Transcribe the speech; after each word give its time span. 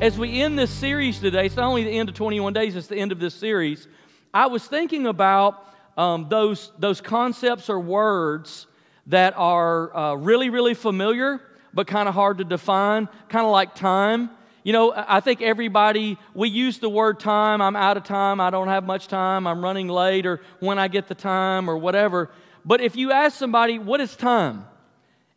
as 0.00 0.16
we 0.16 0.40
end 0.40 0.56
this 0.56 0.70
series 0.70 1.18
today, 1.18 1.46
it's 1.46 1.56
not 1.56 1.66
only 1.66 1.82
the 1.82 1.90
end 1.90 2.08
of 2.08 2.14
21 2.14 2.52
days, 2.52 2.76
it's 2.76 2.86
the 2.86 2.96
end 2.96 3.10
of 3.10 3.18
this 3.18 3.34
series. 3.34 3.88
I 4.32 4.46
was 4.46 4.64
thinking 4.64 5.06
about 5.06 5.64
um, 5.96 6.28
those, 6.28 6.70
those 6.78 7.00
concepts 7.00 7.68
or 7.68 7.80
words 7.80 8.68
that 9.08 9.34
are 9.36 9.96
uh, 9.96 10.14
really, 10.14 10.50
really 10.50 10.74
familiar, 10.74 11.40
but 11.74 11.88
kind 11.88 12.08
of 12.08 12.14
hard 12.14 12.38
to 12.38 12.44
define, 12.44 13.08
kind 13.28 13.44
of 13.44 13.50
like 13.50 13.74
time. 13.74 14.30
You 14.62 14.72
know, 14.72 14.92
I 14.94 15.18
think 15.18 15.42
everybody, 15.42 16.16
we 16.32 16.48
use 16.48 16.78
the 16.78 16.88
word 16.88 17.18
time. 17.18 17.60
I'm 17.60 17.74
out 17.74 17.96
of 17.96 18.04
time. 18.04 18.40
I 18.40 18.50
don't 18.50 18.68
have 18.68 18.84
much 18.84 19.08
time. 19.08 19.48
I'm 19.48 19.64
running 19.64 19.88
late, 19.88 20.26
or 20.26 20.40
when 20.60 20.78
I 20.78 20.86
get 20.86 21.08
the 21.08 21.14
time, 21.16 21.68
or 21.68 21.76
whatever. 21.76 22.30
But 22.64 22.80
if 22.80 22.94
you 22.94 23.10
ask 23.10 23.36
somebody, 23.36 23.80
what 23.80 24.00
is 24.00 24.14
time? 24.14 24.64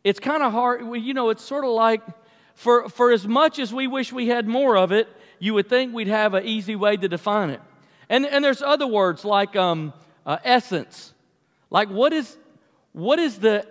It's 0.04 0.20
kind 0.20 0.42
of 0.42 0.52
hard. 0.52 0.82
You 1.02 1.14
know, 1.14 1.30
it's 1.30 1.42
sort 1.42 1.64
of 1.64 1.70
like, 1.70 2.02
for, 2.54 2.88
for 2.88 3.12
as 3.12 3.26
much 3.26 3.58
as 3.58 3.72
we 3.72 3.86
wish 3.86 4.12
we 4.12 4.28
had 4.28 4.46
more 4.46 4.76
of 4.76 4.92
it, 4.92 5.08
you 5.38 5.54
would 5.54 5.68
think 5.68 5.94
we'd 5.94 6.08
have 6.08 6.34
an 6.34 6.44
easy 6.44 6.76
way 6.76 6.96
to 6.96 7.08
define 7.08 7.50
it. 7.50 7.60
And, 8.08 8.26
and 8.26 8.44
there's 8.44 8.62
other 8.62 8.86
words 8.86 9.24
like 9.24 9.56
um, 9.56 9.92
uh, 10.24 10.38
essence. 10.44 11.14
Like, 11.70 11.88
what 11.88 12.12
is, 12.12 12.36
what 12.92 13.18
is 13.18 13.38
the 13.38 13.66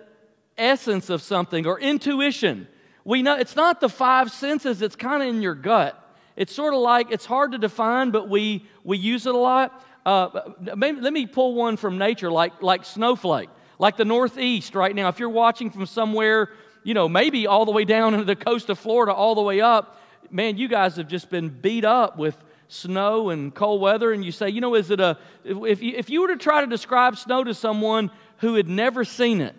essence 0.58 1.10
of 1.10 1.22
something? 1.22 1.66
Or 1.66 1.80
intuition. 1.80 2.66
We 3.04 3.22
know 3.22 3.36
it's 3.36 3.56
not 3.56 3.80
the 3.80 3.88
five 3.88 4.30
senses, 4.30 4.82
it's 4.82 4.96
kind 4.96 5.22
of 5.22 5.28
in 5.28 5.42
your 5.42 5.54
gut. 5.54 5.98
It's 6.36 6.54
sort 6.54 6.74
of 6.74 6.80
like 6.80 7.10
it's 7.10 7.26
hard 7.26 7.52
to 7.52 7.58
define, 7.58 8.10
but 8.10 8.28
we, 8.28 8.66
we 8.84 8.98
use 8.98 9.26
it 9.26 9.34
a 9.34 9.38
lot. 9.38 9.84
Uh, 10.04 10.52
maybe, 10.76 11.00
let 11.00 11.12
me 11.12 11.26
pull 11.26 11.54
one 11.54 11.76
from 11.76 11.98
nature, 11.98 12.30
like, 12.30 12.62
like 12.62 12.84
snowflake, 12.84 13.48
like 13.78 13.96
the 13.96 14.04
Northeast 14.04 14.74
right 14.74 14.94
now. 14.94 15.08
If 15.08 15.18
you're 15.18 15.28
watching 15.28 15.70
from 15.70 15.86
somewhere, 15.86 16.50
you 16.82 16.94
know, 16.94 17.08
maybe 17.08 17.46
all 17.46 17.64
the 17.64 17.72
way 17.72 17.84
down 17.84 18.14
into 18.14 18.24
the 18.24 18.36
coast 18.36 18.68
of 18.70 18.78
Florida, 18.78 19.12
all 19.12 19.34
the 19.34 19.42
way 19.42 19.60
up, 19.60 20.00
man, 20.30 20.56
you 20.56 20.68
guys 20.68 20.96
have 20.96 21.08
just 21.08 21.30
been 21.30 21.48
beat 21.48 21.84
up 21.84 22.16
with 22.16 22.36
snow 22.68 23.30
and 23.30 23.54
cold 23.54 23.80
weather. 23.80 24.12
And 24.12 24.24
you 24.24 24.32
say, 24.32 24.48
you 24.48 24.60
know, 24.60 24.74
is 24.74 24.90
it 24.90 25.00
a, 25.00 25.18
if 25.44 25.82
you, 25.82 25.94
if 25.96 26.10
you 26.10 26.22
were 26.22 26.28
to 26.28 26.36
try 26.36 26.60
to 26.60 26.66
describe 26.66 27.16
snow 27.16 27.44
to 27.44 27.54
someone 27.54 28.10
who 28.38 28.54
had 28.54 28.68
never 28.68 29.04
seen 29.04 29.40
it, 29.40 29.54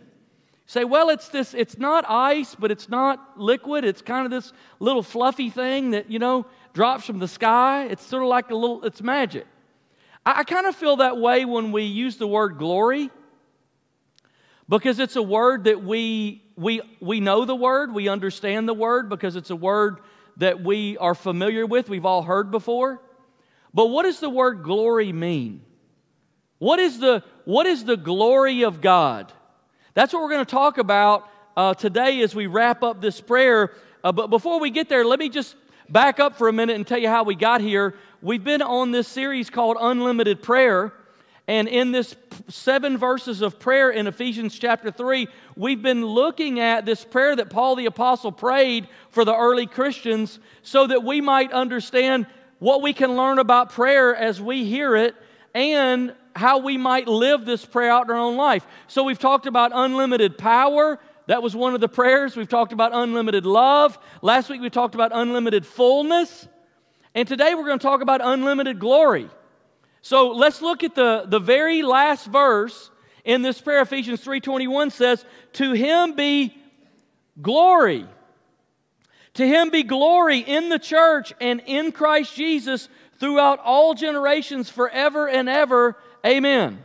say, 0.66 0.84
well, 0.84 1.10
it's 1.10 1.30
this, 1.30 1.54
it's 1.54 1.78
not 1.78 2.06
ice, 2.10 2.56
but 2.56 2.72
it's 2.72 2.90
not 2.90 3.40
liquid. 3.40 3.86
It's 3.86 4.02
kind 4.02 4.26
of 4.26 4.32
this 4.32 4.52
little 4.80 5.04
fluffy 5.04 5.50
thing 5.50 5.92
that, 5.92 6.10
you 6.10 6.20
know, 6.20 6.46
drops 6.74 7.06
from 7.06 7.20
the 7.20 7.28
sky. 7.28 7.86
It's 7.86 8.06
sort 8.06 8.24
of 8.24 8.30
like 8.30 8.50
a 8.50 8.56
little, 8.56 8.84
it's 8.84 9.02
magic. 9.02 9.46
I, 10.26 10.40
I 10.40 10.44
kind 10.44 10.66
of 10.66 10.76
feel 10.76 10.98
that 10.98 11.18
way 11.18 11.46
when 11.46 11.72
we 11.72 11.84
use 11.84 12.18
the 12.18 12.28
word 12.28 12.58
glory 12.58 13.12
because 14.70 15.00
it's 15.00 15.16
a 15.16 15.22
word 15.22 15.66
that 15.66 15.84
we, 15.84 16.44
we, 16.56 16.82
we 17.00 17.20
know 17.20 17.46
the 17.46 17.56
word, 17.56 17.94
we 17.94 18.08
understand 18.08 18.68
the 18.68 18.74
word 18.74 19.10
because 19.10 19.36
it's 19.36 19.50
a 19.50 19.56
word 19.56 20.00
that 20.38 20.64
we 20.64 20.98
are 20.98 21.16
familiar 21.16 21.66
with, 21.66 21.90
we've 21.90 22.06
all 22.06 22.24
heard 22.24 22.50
before. 22.50 23.02
But 23.74 23.88
what 23.88 24.04
does 24.04 24.20
the 24.20 24.30
word 24.30 24.64
glory 24.64 25.12
mean? 25.12 25.62
What 26.60 26.80
is 26.80 27.00
the, 27.00 27.24
what 27.46 27.66
is 27.66 27.84
the 27.84 27.98
glory 27.98 28.64
of 28.64 28.82
God? 28.82 29.32
That's 29.96 30.14
what 30.14 30.22
we're 30.22 30.30
going 30.30 30.46
to 30.46 30.52
talk 30.52 30.78
about 30.78 31.30
uh, 31.56 31.74
today 31.74 32.22
as 32.22 32.34
we 32.34 32.48
wrap 32.48 32.84
up 32.84 33.02
this 33.02 33.20
prayer. 33.20 33.74
Uh, 34.04 34.12
but 34.12 34.28
before 34.28 34.60
we 34.60 34.70
get 34.70 34.90
there, 34.90 35.06
let 35.06 35.20
me 35.20 35.30
just 35.30 35.56
back 35.90 36.20
up 36.20 36.38
for 36.38 36.48
a 36.48 36.54
minute 36.54 36.76
and 36.76 36.88
tell 36.88 36.98
you 36.98 37.10
how 37.10 37.24
we 37.24 37.36
got 37.36 37.62
here. 37.62 37.96
We've 38.22 38.44
been 38.44 38.62
on 38.62 38.92
this 38.92 39.08
series 39.08 39.50
called 39.50 39.78
Unlimited 39.80 40.42
Prayer. 40.42 40.94
And 41.48 41.68
in 41.68 41.92
this 41.92 42.16
seven 42.48 42.98
verses 42.98 43.42
of 43.42 43.60
prayer 43.60 43.90
in 43.90 44.08
Ephesians 44.08 44.58
chapter 44.58 44.92
3, 44.92 45.28
we've 45.58 45.82
been 45.82 46.06
looking 46.06 46.62
at 46.62 46.86
this 46.86 47.04
prayer 47.04 47.36
that 47.36 47.50
Paul 47.50 47.76
the 47.76 47.86
Apostle 47.86 48.32
prayed 48.32 48.88
for 49.10 49.26
the 49.26 49.36
early 49.36 49.66
Christians 49.66 50.40
so 50.62 50.88
that 50.88 51.04
we 51.04 51.20
might 51.20 51.52
understand 51.52 52.28
what 52.60 52.82
we 52.82 52.94
can 52.94 53.18
learn 53.18 53.40
about 53.40 53.72
prayer 53.72 54.16
as 54.16 54.42
we 54.42 54.64
hear 54.64 54.96
it 54.96 55.16
and 55.54 56.16
how 56.34 56.60
we 56.60 56.78
might 56.78 57.10
live 57.10 57.44
this 57.44 57.66
prayer 57.66 57.92
out 57.92 58.06
in 58.06 58.12
our 58.12 58.18
own 58.18 58.38
life. 58.38 58.66
So 58.88 59.04
we've 59.04 59.20
talked 59.20 59.46
about 59.46 59.72
unlimited 59.74 60.38
power. 60.38 60.98
That 61.28 61.44
was 61.44 61.56
one 61.58 61.76
of 61.76 61.82
the 61.82 61.90
prayers. 61.90 62.38
We've 62.38 62.48
talked 62.48 62.72
about 62.72 62.92
unlimited 62.94 63.46
love. 63.46 64.00
Last 64.22 64.50
week 64.50 64.62
we 64.62 64.70
talked 64.70 64.96
about 64.96 65.12
unlimited 65.14 65.66
fullness. 65.66 66.48
And 67.14 67.28
today 67.28 67.54
we're 67.54 67.66
going 67.66 67.80
to 67.80 67.84
talk 67.84 68.02
about 68.02 68.22
unlimited 68.24 68.80
glory. 68.80 69.30
So 70.04 70.32
let's 70.32 70.62
look 70.62 70.84
at 70.84 70.96
the, 70.96 71.24
the 71.26 71.40
very 71.40 71.82
last 71.82 72.28
verse 72.28 72.92
in 73.24 73.42
this 73.42 73.62
prayer. 73.62 73.82
Ephesians 73.82 74.22
3.21 74.22 74.92
says, 74.92 75.24
To 75.54 75.72
him 75.72 76.14
be 76.14 76.54
glory. 77.42 78.06
To 79.36 79.48
him 79.48 79.70
be 79.70 79.82
glory 79.82 80.40
in 80.40 80.68
the 80.68 80.78
church 80.78 81.34
and 81.40 81.62
in 81.66 81.94
Christ 81.94 82.36
Jesus 82.36 82.90
throughout 83.18 83.60
all 83.64 83.94
generations 83.94 84.70
forever 84.70 85.30
and 85.30 85.48
ever. 85.48 85.96
Amen. 86.26 86.84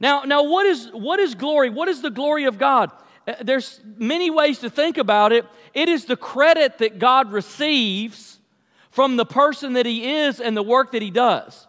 Now, 0.00 0.22
now 0.22 0.44
what, 0.44 0.64
is, 0.64 0.88
what 0.90 1.20
is 1.20 1.34
glory? 1.34 1.68
What 1.68 1.88
is 1.88 2.00
the 2.00 2.10
glory 2.10 2.44
of 2.44 2.56
God? 2.56 2.90
Uh, 3.28 3.34
there's 3.42 3.78
many 3.98 4.30
ways 4.30 4.60
to 4.60 4.70
think 4.70 4.96
about 4.96 5.32
it. 5.32 5.44
It 5.74 5.90
is 5.90 6.06
the 6.06 6.16
credit 6.16 6.78
that 6.78 6.98
God 6.98 7.30
receives 7.30 8.40
from 8.90 9.16
the 9.16 9.26
person 9.26 9.74
that 9.74 9.84
He 9.84 10.14
is 10.14 10.40
and 10.40 10.56
the 10.56 10.62
work 10.62 10.92
that 10.92 11.02
He 11.02 11.10
does. 11.10 11.66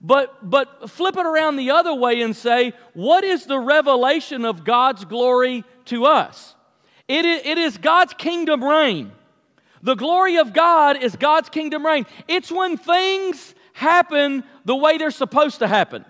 But, 0.00 0.48
but 0.48 0.88
flip 0.90 1.16
it 1.16 1.26
around 1.26 1.56
the 1.56 1.72
other 1.72 1.92
way 1.94 2.22
and 2.22 2.34
say, 2.34 2.72
what 2.94 3.22
is 3.22 3.44
the 3.44 3.58
revelation 3.58 4.44
of 4.44 4.64
God's 4.64 5.04
glory 5.04 5.64
to 5.86 6.06
us? 6.06 6.54
It 7.06 7.24
is, 7.24 7.42
it 7.44 7.58
is 7.58 7.76
God's 7.76 8.14
kingdom 8.14 8.64
reign. 8.64 9.12
The 9.82 9.94
glory 9.94 10.36
of 10.36 10.52
God 10.52 11.02
is 11.02 11.16
God's 11.16 11.48
kingdom 11.48 11.84
reign. 11.84 12.06
It's 12.28 12.50
when 12.50 12.76
things 12.76 13.54
happen 13.72 14.44
the 14.64 14.76
way 14.76 14.98
they're 14.98 15.10
supposed 15.10 15.58
to 15.58 15.68
happen. 15.68 16.04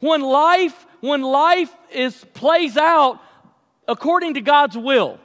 When 0.00 0.22
life, 0.22 0.86
when 1.00 1.22
life 1.22 1.72
is 1.92 2.24
plays 2.34 2.76
out 2.76 3.20
according 3.86 4.34
to 4.34 4.40
God's 4.40 4.76
will. 4.76 5.18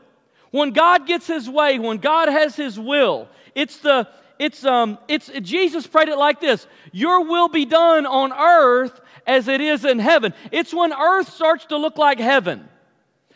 When 0.52 0.72
God 0.72 1.06
gets 1.06 1.28
his 1.28 1.50
way, 1.50 1.80
when 1.80 1.98
God 1.98 2.30
has 2.30 2.56
his 2.56 2.80
will, 2.80 3.28
it's 3.54 3.78
the 3.78 4.08
it's, 4.40 4.66
um, 4.66 4.98
it's, 5.08 5.30
Jesus 5.42 5.88
prayed 5.88 6.10
it 6.10 6.18
like 6.18 6.40
this 6.40 6.68
Your 6.92 7.26
will 7.26 7.48
be 7.48 7.66
done 7.66 8.06
on 8.06 8.34
earth 8.34 9.00
as 9.28 9.48
it 9.48 9.62
is 9.62 9.86
in 9.86 10.00
heaven. 10.00 10.34
It's 10.52 10.74
when 10.74 10.94
earth 10.94 11.34
starts 11.34 11.66
to 11.68 11.78
look 11.78 11.98
like 11.98 12.20
heaven. 12.20 12.68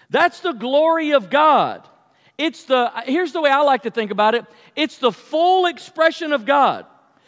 That's 0.10 0.40
the 0.40 0.54
glory 0.54 1.12
of 1.12 1.30
God. 1.30 1.88
It's 2.38 2.64
the, 2.64 2.92
here's 3.06 3.34
the 3.34 3.42
way 3.42 3.52
I 3.52 3.62
like 3.62 3.84
to 3.84 3.92
think 3.92 4.12
about 4.12 4.36
it 4.36 4.46
it's 4.76 4.98
the 4.98 5.12
full 5.12 5.66
expression 5.66 6.34
of 6.34 6.46
God. 6.46 6.86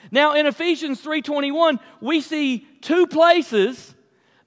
Now, 0.09 0.33
in 0.33 0.47
Ephesians 0.47 1.01
3:21, 1.01 1.79
we 1.99 2.21
see 2.21 2.67
two 2.81 3.07
places 3.07 3.93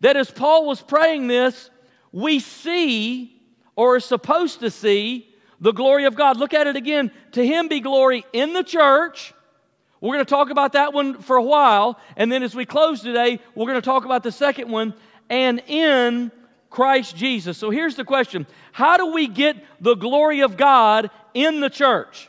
that 0.01 0.17
as 0.17 0.31
Paul 0.31 0.67
was 0.67 0.83
praying 0.83 1.29
this, 1.29 1.71
we 2.13 2.41
see 2.41 3.41
or 3.77 3.97
are 3.97 4.01
supposed 4.01 4.61
to 4.61 4.71
see 4.71 5.34
the 5.65 5.73
glory 5.73 6.05
of 6.05 6.15
God. 6.15 6.37
Look 6.37 6.53
at 6.53 6.67
it 6.67 6.77
again. 6.77 7.11
To 7.33 7.45
him 7.45 7.69
be 7.69 7.81
glory 7.81 8.27
in 8.35 8.53
the 8.53 8.63
church. 8.63 9.33
We're 9.99 10.13
going 10.13 10.25
to 10.25 10.29
talk 10.29 10.51
about 10.51 10.75
that 10.75 10.93
one 10.93 11.23
for 11.23 11.37
a 11.37 11.43
while. 11.43 11.99
And 12.19 12.31
then 12.31 12.43
as 12.43 12.55
we 12.55 12.67
close 12.67 13.01
today, 13.01 13.41
we're 13.55 13.65
going 13.65 13.81
to 13.81 13.85
talk 13.85 14.05
about 14.05 14.23
the 14.23 14.31
second 14.31 14.71
one 14.71 14.93
and 15.31 15.63
in 15.67 16.31
Christ 16.69 17.17
Jesus. 17.17 17.57
So 17.57 17.71
here's 17.71 17.97
the 17.97 18.05
question 18.05 18.47
How 18.73 18.99
do 18.99 19.07
we 19.07 19.27
get 19.27 19.57
the 19.81 19.95
glory 19.95 20.41
of 20.41 20.59
God 20.59 21.09
in 21.33 21.61
the 21.61 21.71
church? 21.71 22.29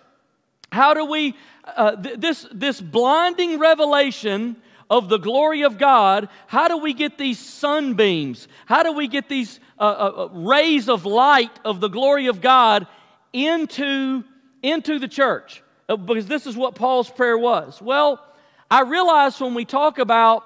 How 0.72 0.94
do 0.94 1.04
we, 1.04 1.36
uh, 1.66 1.98
th- 1.98 2.18
this, 2.18 2.48
this 2.54 2.80
blinding 2.80 3.60
revelation 3.60 4.56
of 4.90 5.10
the 5.10 5.18
glory 5.18 5.64
of 5.64 5.78
God, 5.78 6.30
how 6.48 6.70
do 6.70 6.78
we 6.78 6.94
get 6.94 7.18
these 7.18 7.40
sunbeams? 7.40 8.48
How 8.66 8.84
do 8.84 8.94
we 8.94 9.10
get 9.10 9.28
these 9.28 9.60
uh, 9.78 9.82
uh, 9.82 10.22
uh 10.24 10.30
rays 10.32 10.88
of 10.88 11.06
light 11.06 11.60
of 11.66 11.82
the 11.82 11.90
glory 11.90 12.28
of 12.28 12.40
God 12.40 12.88
into, 13.36 14.24
into 14.64 14.98
the 14.98 15.10
church 15.10 15.62
uh, 15.90 15.98
because 15.98 16.26
this 16.26 16.48
is 16.48 16.56
what 16.56 16.74
Paul's 16.74 17.10
prayer 17.10 17.38
was. 17.38 17.82
Well, 17.82 18.24
I 18.72 18.82
realize 18.82 19.40
when 19.42 19.54
we 19.54 19.66
talk 19.66 20.00
about 20.00 20.44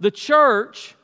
the 0.00 0.10
church, 0.10 0.96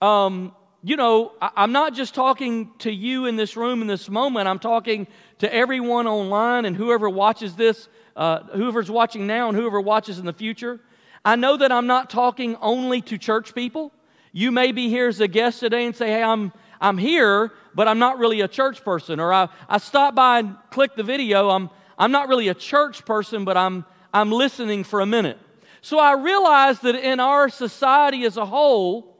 um, 0.00 0.56
you 0.82 0.96
know, 0.96 1.32
I, 1.40 1.64
am 1.64 1.72
not 1.72 1.94
just 1.94 2.14
talking 2.14 2.70
to 2.78 2.90
you 2.90 3.26
in 3.26 3.36
this 3.36 3.56
room 3.56 3.82
in 3.82 3.88
this 3.88 4.08
moment, 4.08 4.48
I'm 4.48 4.58
talking 4.58 5.06
to 5.40 5.54
everyone 5.54 6.06
online 6.06 6.64
and 6.64 6.74
whoever 6.74 7.10
watches 7.10 7.54
this, 7.56 7.88
uh, 8.16 8.40
whoever's 8.54 8.90
watching 8.90 9.26
now 9.26 9.48
and 9.48 9.56
whoever 9.56 9.80
watches 9.80 10.18
in 10.18 10.24
the 10.24 10.32
future. 10.32 10.80
I 11.26 11.36
know 11.36 11.58
that 11.58 11.70
I'm 11.70 11.86
not 11.86 12.08
talking 12.08 12.56
only 12.62 13.02
to 13.02 13.18
church 13.18 13.54
people. 13.54 13.92
You 14.32 14.50
may 14.50 14.72
be 14.72 14.88
here 14.88 15.08
as 15.08 15.20
a 15.20 15.28
guest 15.28 15.60
today 15.60 15.84
and 15.84 15.94
say, 15.94 16.08
hey, 16.08 16.22
I'm, 16.22 16.52
I'm 16.80 16.98
here, 16.98 17.52
but 17.74 17.88
I'm 17.88 17.98
not 17.98 18.18
really 18.18 18.40
a 18.40 18.48
church 18.48 18.84
person. 18.84 19.20
Or 19.20 19.32
I, 19.32 19.48
I 19.68 19.78
stop 19.78 20.14
by 20.14 20.40
and 20.40 20.56
click 20.70 20.96
the 20.96 21.02
video. 21.02 21.50
I'm, 21.50 21.70
I'm 21.98 22.12
not 22.12 22.28
really 22.28 22.48
a 22.48 22.54
church 22.54 23.04
person, 23.04 23.44
but 23.44 23.56
I'm, 23.56 23.84
I'm 24.12 24.30
listening 24.30 24.84
for 24.84 25.00
a 25.00 25.06
minute. 25.06 25.38
So 25.80 25.98
I 25.98 26.14
realize 26.14 26.80
that 26.80 26.94
in 26.94 27.20
our 27.20 27.48
society 27.48 28.24
as 28.24 28.36
a 28.36 28.46
whole, 28.46 29.16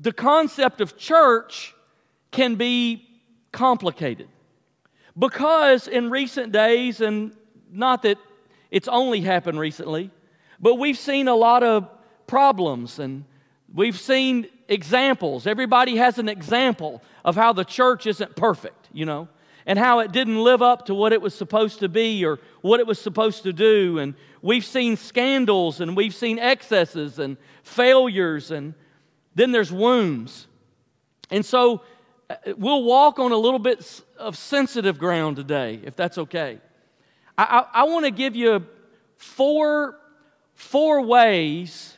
the 0.00 0.12
concept 0.12 0.80
of 0.80 0.96
church 0.96 1.74
can 2.30 2.56
be 2.56 3.08
complicated. 3.52 4.28
Because 5.18 5.88
in 5.88 6.10
recent 6.10 6.52
days, 6.52 7.00
and 7.00 7.34
not 7.70 8.02
that 8.02 8.18
it's 8.70 8.88
only 8.88 9.20
happened 9.20 9.58
recently, 9.58 10.10
but 10.60 10.74
we've 10.74 10.98
seen 10.98 11.28
a 11.28 11.34
lot 11.34 11.62
of 11.62 11.88
problems 12.26 12.98
and 12.98 13.24
we've 13.76 13.98
seen 13.98 14.48
examples. 14.68 15.46
Everybody 15.46 15.96
has 15.96 16.18
an 16.18 16.28
example 16.28 17.02
of 17.24 17.36
how 17.36 17.52
the 17.52 17.64
church 17.64 18.06
isn't 18.06 18.34
perfect, 18.34 18.88
you 18.92 19.04
know, 19.04 19.28
and 19.66 19.78
how 19.78 20.00
it 20.00 20.10
didn't 20.10 20.42
live 20.42 20.62
up 20.62 20.86
to 20.86 20.94
what 20.94 21.12
it 21.12 21.20
was 21.20 21.34
supposed 21.34 21.80
to 21.80 21.88
be 21.88 22.24
or 22.24 22.40
what 22.62 22.80
it 22.80 22.86
was 22.86 22.98
supposed 22.98 23.44
to 23.44 23.52
do. 23.52 23.98
And 23.98 24.14
we've 24.42 24.64
seen 24.64 24.96
scandals 24.96 25.80
and 25.80 25.96
we've 25.96 26.14
seen 26.14 26.38
excesses 26.38 27.18
and 27.18 27.36
failures, 27.62 28.50
and 28.50 28.74
then 29.34 29.52
there's 29.52 29.70
wounds. 29.70 30.48
And 31.30 31.44
so 31.44 31.82
uh, 32.30 32.36
we'll 32.56 32.84
walk 32.84 33.18
on 33.18 33.32
a 33.32 33.36
little 33.36 33.58
bit 33.58 34.02
of 34.18 34.36
sensitive 34.36 34.98
ground 34.98 35.36
today, 35.36 35.80
if 35.84 35.94
that's 35.94 36.16
okay. 36.18 36.60
I, 37.36 37.44
I, 37.44 37.80
I 37.80 37.84
want 37.84 38.06
to 38.06 38.10
give 38.10 38.34
you 38.34 38.66
four, 39.16 39.98
four 40.54 41.02
ways 41.02 41.95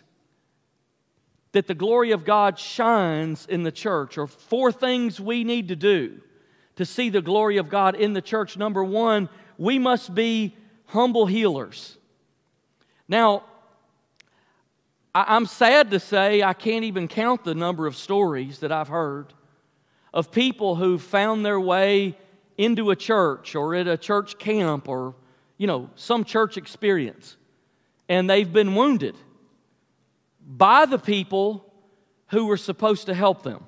that 1.52 1.66
the 1.66 1.74
glory 1.74 2.10
of 2.10 2.24
God 2.24 2.58
shines 2.58 3.46
in 3.46 3.62
the 3.62 3.72
church, 3.72 4.18
or 4.18 4.26
four 4.26 4.70
things 4.70 5.18
we 5.20 5.44
need 5.44 5.68
to 5.68 5.76
do 5.76 6.20
to 6.76 6.84
see 6.84 7.08
the 7.08 7.22
glory 7.22 7.56
of 7.56 7.68
God 7.68 7.94
in 7.94 8.12
the 8.12 8.22
church. 8.22 8.56
Number 8.56 8.84
one, 8.84 9.28
we 9.56 9.78
must 9.78 10.14
be 10.14 10.56
humble 10.86 11.26
healers. 11.26 11.96
Now, 13.08 13.44
I'm 15.14 15.46
sad 15.46 15.90
to 15.90 15.98
say 15.98 16.42
I 16.42 16.52
can't 16.52 16.84
even 16.84 17.08
count 17.08 17.42
the 17.42 17.54
number 17.54 17.86
of 17.86 17.96
stories 17.96 18.60
that 18.60 18.70
I've 18.70 18.88
heard 18.88 19.32
of 20.12 20.30
people 20.30 20.76
who 20.76 20.98
found 20.98 21.44
their 21.44 21.58
way 21.58 22.16
into 22.56 22.90
a 22.90 22.96
church 22.96 23.54
or 23.54 23.74
at 23.74 23.88
a 23.88 23.96
church 23.96 24.38
camp 24.38 24.88
or, 24.88 25.14
you 25.56 25.66
know, 25.66 25.90
some 25.96 26.24
church 26.24 26.56
experience, 26.56 27.36
and 28.08 28.28
they've 28.28 28.52
been 28.52 28.74
wounded 28.74 29.16
by 30.48 30.86
the 30.86 30.98
people 30.98 31.70
who 32.28 32.46
were 32.46 32.56
supposed 32.56 33.06
to 33.06 33.14
help 33.14 33.42
them. 33.42 33.64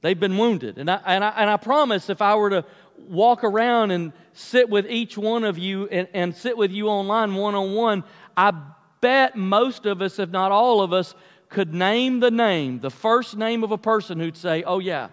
They've 0.00 0.18
been 0.18 0.38
wounded. 0.38 0.78
And 0.78 0.90
I, 0.90 1.00
and 1.04 1.24
I, 1.24 1.30
and 1.30 1.50
I 1.50 1.56
promise 1.56 2.08
if 2.08 2.22
I 2.22 2.36
were 2.36 2.50
to 2.50 2.64
walk 3.08 3.42
around 3.42 3.90
and 3.90 4.12
sit 4.32 4.70
with 4.70 4.86
each 4.88 5.18
one 5.18 5.44
of 5.44 5.58
you 5.58 5.88
and, 5.88 6.06
and 6.14 6.34
sit 6.34 6.56
with 6.56 6.70
you 6.70 6.88
online 6.88 7.34
one 7.34 7.54
on 7.54 7.74
one, 7.74 8.04
I 8.36 8.52
bet 9.00 9.36
most 9.36 9.86
of 9.86 10.00
us, 10.00 10.18
if 10.18 10.30
not 10.30 10.52
all 10.52 10.80
of 10.80 10.92
us, 10.92 11.14
could 11.48 11.74
name 11.74 12.20
the 12.20 12.30
name, 12.30 12.80
the 12.80 12.90
first 12.90 13.36
name 13.36 13.64
of 13.64 13.70
a 13.70 13.78
person 13.78 14.20
who'd 14.20 14.36
say, 14.36 14.62
Oh, 14.62 14.78
yeah, 14.78 15.08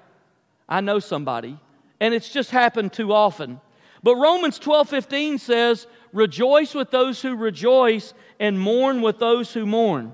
I 0.67 0.81
know 0.81 0.99
somebody. 0.99 1.57
And 1.99 2.13
it's 2.13 2.29
just 2.29 2.51
happened 2.51 2.93
too 2.93 3.13
often. 3.13 3.61
But 4.03 4.15
Romans 4.15 4.57
12 4.59 4.89
15 4.89 5.37
says, 5.37 5.87
Rejoice 6.13 6.73
with 6.73 6.91
those 6.91 7.21
who 7.21 7.35
rejoice 7.35 8.13
and 8.39 8.59
mourn 8.59 9.01
with 9.01 9.19
those 9.19 9.53
who 9.53 9.65
mourn. 9.65 10.13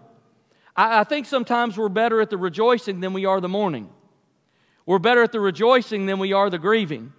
I, 0.77 0.99
I 0.99 1.03
think 1.03 1.25
sometimes 1.25 1.77
we're 1.77 1.89
better 1.89 2.21
at 2.21 2.29
the 2.29 2.37
rejoicing 2.37 3.01
than 3.01 3.11
we 3.11 3.25
are 3.25 3.41
the 3.41 3.49
mourning. 3.49 3.89
We're 4.85 4.99
better 4.99 5.23
at 5.23 5.33
the 5.33 5.41
rejoicing 5.41 6.05
than 6.05 6.19
we 6.19 6.31
are 6.31 6.49
the 6.49 6.59
grieving. 6.59 7.11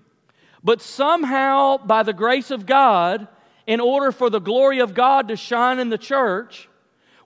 But 0.65 0.81
somehow, 0.81 1.77
by 1.77 2.03
the 2.03 2.15
grace 2.15 2.51
of 2.51 2.65
God, 2.65 3.29
in 3.67 3.81
order 3.81 4.11
for 4.13 4.31
the 4.31 4.41
glory 4.41 4.79
of 4.79 4.95
God 4.95 5.29
to 5.29 5.37
shine 5.37 5.79
in 5.79 5.91
the 5.91 5.99
church, 5.99 6.69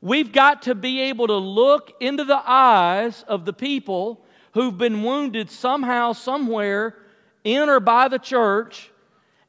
we've 0.01 0.33
got 0.33 0.63
to 0.63 0.75
be 0.75 1.01
able 1.03 1.29
to 1.29 1.37
look 1.37 1.93
into 2.01 2.25
the 2.25 2.43
eyes 2.45 3.25
of 3.29 3.45
the 3.45 3.53
people 3.53 4.25
who've 4.55 4.77
been 4.77 5.03
wounded 5.03 5.51
somehow, 5.51 6.13
somewhere, 6.13 6.97
in 7.45 7.69
or 7.69 7.81
by 7.81 8.09
the 8.09 8.19
church, 8.19 8.91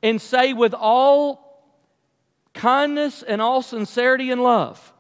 and 0.02 0.22
say 0.22 0.54
with 0.54 0.74
all 0.74 1.66
kindness 2.54 3.24
and 3.24 3.42
all 3.42 3.62
sincerity 3.62 4.30
and 4.30 4.44
love, 4.44 4.94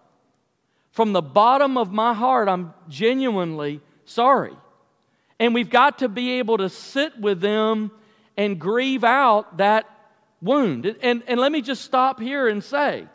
from 0.93 1.11
the 1.11 1.23
bottom 1.23 1.75
of 1.75 1.91
my 1.91 2.13
heart, 2.13 2.47
I'm 2.47 2.71
genuinely 2.87 3.81
sorry. 4.05 4.53
And 5.39 5.51
we've 5.55 5.69
got 5.69 5.99
to 5.99 6.07
be 6.07 6.33
able 6.33 6.59
to 6.59 6.69
sit 6.69 7.19
with 7.19 7.41
them 7.41 7.89
and 8.37 8.59
grieve 8.59 9.03
out 9.03 9.57
that 9.57 9.89
wound. 10.39 10.85
And, 11.01 11.23
and 11.27 11.39
let 11.39 11.51
me 11.51 11.63
just 11.63 11.83
stop 11.83 12.19
here 12.19 12.47
and 12.47 12.63
say 12.63 13.07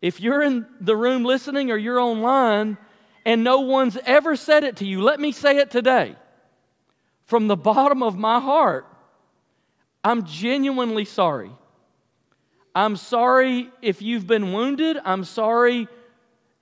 if 0.00 0.22
you're 0.22 0.42
in 0.42 0.64
the 0.80 0.96
room 0.96 1.22
listening 1.22 1.70
or 1.70 1.76
you're 1.76 2.00
online 2.00 2.78
and 3.26 3.44
no 3.44 3.60
one's 3.60 3.98
ever 4.06 4.34
said 4.34 4.64
it 4.64 4.76
to 4.76 4.86
you, 4.86 5.02
let 5.02 5.20
me 5.20 5.32
say 5.32 5.58
it 5.58 5.70
today. 5.70 6.16
From 7.26 7.46
the 7.46 7.56
bottom 7.56 8.02
of 8.02 8.16
my 8.16 8.40
heart, 8.40 8.86
I'm 10.02 10.24
genuinely 10.24 11.04
sorry. 11.04 11.50
I'm 12.74 12.96
sorry 12.96 13.68
if 13.82 14.00
you've 14.00 14.26
been 14.26 14.54
wounded. 14.54 14.96
I'm 15.04 15.24
sorry 15.24 15.86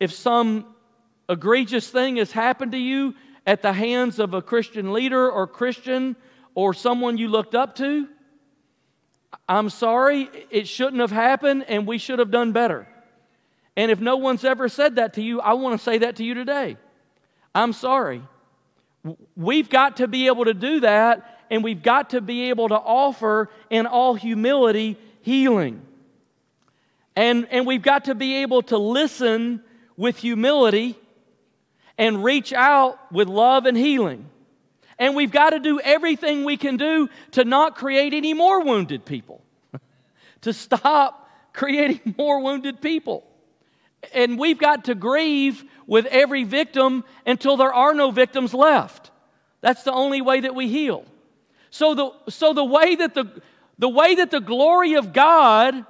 if 0.00 0.12
some 0.12 0.66
egregious 1.28 1.88
thing 1.90 2.16
has 2.16 2.32
happened 2.32 2.72
to 2.72 2.78
you 2.78 3.14
at 3.46 3.62
the 3.62 3.72
hands 3.72 4.18
of 4.18 4.34
a 4.34 4.42
Christian 4.42 4.92
leader 4.92 5.30
or 5.30 5.46
Christian 5.46 6.16
or 6.54 6.74
someone 6.74 7.18
you 7.18 7.28
looked 7.28 7.54
up 7.54 7.76
to. 7.76 8.08
I'm 9.48 9.70
sorry, 9.70 10.28
it 10.50 10.68
shouldn't 10.68 11.00
have 11.00 11.10
happened 11.10 11.64
and 11.68 11.86
we 11.86 11.98
should 11.98 12.18
have 12.18 12.30
done 12.30 12.52
better. 12.52 12.86
And 13.76 13.90
if 13.90 14.00
no 14.00 14.16
one's 14.16 14.44
ever 14.44 14.68
said 14.68 14.96
that 14.96 15.14
to 15.14 15.22
you, 15.22 15.40
I 15.40 15.52
want 15.54 15.78
to 15.78 15.84
say 15.84 15.98
that 15.98 16.16
to 16.16 16.24
you 16.24 16.34
today. 16.34 16.76
I'm 17.54 17.72
sorry. 17.72 18.22
We've 19.36 19.68
got 19.68 19.98
to 19.98 20.08
be 20.08 20.26
able 20.26 20.44
to 20.46 20.54
do 20.54 20.80
that, 20.80 21.44
and 21.50 21.62
we've 21.62 21.82
got 21.82 22.10
to 22.10 22.20
be 22.20 22.50
able 22.50 22.68
to 22.68 22.74
offer 22.74 23.50
in 23.70 23.86
all 23.86 24.14
humility 24.14 24.98
healing. 25.22 25.82
And, 27.14 27.46
and 27.50 27.66
we've 27.66 27.82
got 27.82 28.06
to 28.06 28.14
be 28.14 28.42
able 28.42 28.62
to 28.62 28.78
listen 28.78 29.62
with 29.98 30.16
humility 30.16 30.96
and 31.98 32.24
reach 32.24 32.52
out 32.54 33.12
with 33.12 33.28
love 33.28 33.66
and 33.66 33.76
healing. 33.76 34.30
And 34.98 35.14
we've 35.14 35.32
got 35.32 35.50
to 35.50 35.58
do 35.58 35.80
everything 35.80 36.44
we 36.44 36.56
can 36.56 36.76
do 36.76 37.08
to 37.32 37.44
not 37.44 37.76
create 37.76 38.14
any 38.14 38.32
more 38.32 38.64
wounded 38.64 39.04
people, 39.04 39.42
to 40.40 40.52
stop 40.52 41.28
creating 41.52 42.14
more 42.18 42.40
wounded 42.40 42.80
people. 42.80 43.24
And 44.14 44.38
we've 44.38 44.58
got 44.58 44.84
to 44.84 44.94
grieve 44.94 45.64
with 45.86 46.06
every 46.06 46.44
victim 46.44 47.04
until 47.26 47.56
there 47.56 47.74
are 47.74 47.92
no 47.92 48.12
victims 48.12 48.54
left. 48.54 49.10
That's 49.60 49.82
the 49.82 49.92
only 49.92 50.20
way 50.20 50.40
that 50.40 50.54
we 50.54 50.68
heal. 50.68 51.04
So 51.70 51.94
the, 51.94 52.30
so 52.30 52.52
the 52.52 52.64
way 52.64 52.94
that 52.94 53.14
the, 53.14 53.42
the 53.78 53.88
way 53.88 54.14
that 54.14 54.30
the 54.30 54.40
glory 54.40 54.94
of 54.94 55.12
God 55.12 55.84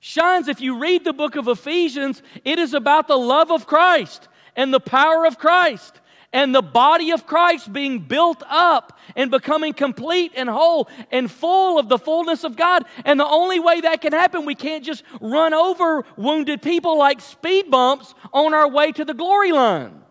shines, 0.00 0.48
if 0.48 0.60
you 0.60 0.78
read 0.78 1.04
the 1.04 1.12
book 1.12 1.36
of 1.36 1.48
Ephesians, 1.48 2.22
it 2.44 2.58
is 2.58 2.74
about 2.74 3.08
the 3.08 3.16
love 3.16 3.50
of 3.50 3.66
Christ 3.66 4.28
and 4.54 4.72
the 4.72 4.80
power 4.80 5.26
of 5.26 5.38
Christ 5.38 6.00
and 6.32 6.54
the 6.54 6.62
body 6.62 7.12
of 7.12 7.26
Christ 7.26 7.72
being 7.72 8.00
built 8.00 8.42
up 8.48 8.98
and 9.14 9.30
becoming 9.30 9.72
complete 9.72 10.32
and 10.36 10.48
whole 10.48 10.88
and 11.10 11.30
full 11.30 11.78
of 11.78 11.88
the 11.88 11.98
fullness 11.98 12.44
of 12.44 12.56
God. 12.56 12.84
And 13.04 13.18
the 13.18 13.26
only 13.26 13.60
way 13.60 13.80
that 13.80 14.00
can 14.00 14.12
happen, 14.12 14.44
we 14.44 14.54
can't 14.54 14.84
just 14.84 15.02
run 15.20 15.54
over 15.54 16.04
wounded 16.16 16.62
people 16.62 16.98
like 16.98 17.20
speed 17.20 17.70
bumps 17.70 18.14
on 18.32 18.54
our 18.54 18.68
way 18.68 18.92
to 18.92 19.04
the 19.04 19.14
glory 19.14 19.52
line. 19.52 20.02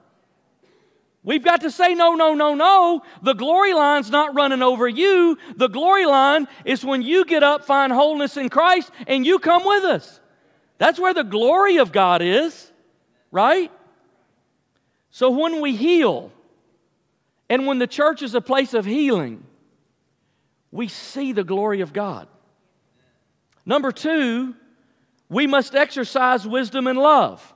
We've 1.25 1.43
got 1.43 1.61
to 1.61 1.71
say, 1.71 1.95
no, 1.95 2.13
no, 2.13 2.35
no, 2.35 2.53
no. 2.53 3.01
The 3.23 3.33
glory 3.33 3.73
line's 3.73 4.11
not 4.11 4.35
running 4.35 4.61
over 4.61 4.87
you. 4.87 5.37
The 5.55 5.67
glory 5.67 6.05
line 6.05 6.47
is 6.63 6.85
when 6.85 7.01
you 7.01 7.25
get 7.25 7.41
up, 7.41 7.65
find 7.65 7.91
wholeness 7.91 8.37
in 8.37 8.47
Christ, 8.49 8.91
and 9.07 9.25
you 9.25 9.39
come 9.39 9.65
with 9.65 9.83
us. 9.83 10.19
That's 10.77 10.99
where 10.99 11.15
the 11.15 11.23
glory 11.23 11.77
of 11.77 11.91
God 11.91 12.21
is, 12.21 12.71
right? 13.31 13.71
So 15.09 15.31
when 15.31 15.61
we 15.61 15.75
heal, 15.75 16.31
and 17.49 17.65
when 17.65 17.79
the 17.79 17.87
church 17.87 18.21
is 18.21 18.35
a 18.35 18.41
place 18.41 18.75
of 18.75 18.85
healing, 18.85 19.43
we 20.71 20.87
see 20.87 21.31
the 21.31 21.43
glory 21.43 21.81
of 21.81 21.91
God. 21.91 22.27
Number 23.65 23.91
two, 23.91 24.53
we 25.27 25.47
must 25.47 25.73
exercise 25.73 26.45
wisdom 26.45 26.85
and 26.85 26.99
love. 26.99 27.53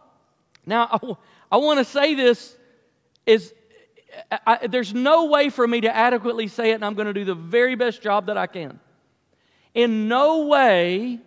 Now, 0.66 0.90
I, 1.52 1.56
I 1.56 1.58
want 1.58 1.78
to 1.78 1.86
say 1.86 2.16
this 2.16 2.58
is 3.28 3.54
I, 4.32 4.68
there's 4.68 4.94
no 4.94 5.26
way 5.26 5.50
for 5.50 5.68
me 5.68 5.82
to 5.82 5.96
adequately 5.96 6.48
say 6.48 6.72
it, 6.72 6.76
and 6.76 6.86
I'm 6.86 6.96
going 6.96 7.08
to 7.08 7.14
do 7.14 7.26
the 7.26 7.36
very 7.36 7.76
best 7.76 8.02
job 8.02 8.28
that 8.28 8.38
I 8.38 8.48
can. 8.48 8.80
In 9.74 10.08
no 10.08 10.48
way 10.48 11.20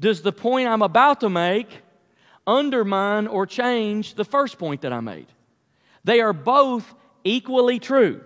does 0.00 0.22
the 0.22 0.32
point 0.32 0.68
I'm 0.68 0.82
about 0.82 1.20
to 1.20 1.30
make 1.30 1.68
undermine 2.46 3.26
or 3.26 3.46
change 3.46 4.14
the 4.14 4.24
first 4.24 4.58
point 4.58 4.82
that 4.82 4.92
I 4.92 5.00
made. 5.00 5.26
They 6.04 6.20
are 6.20 6.32
both 6.32 6.94
equally 7.24 7.78
true. 7.78 8.22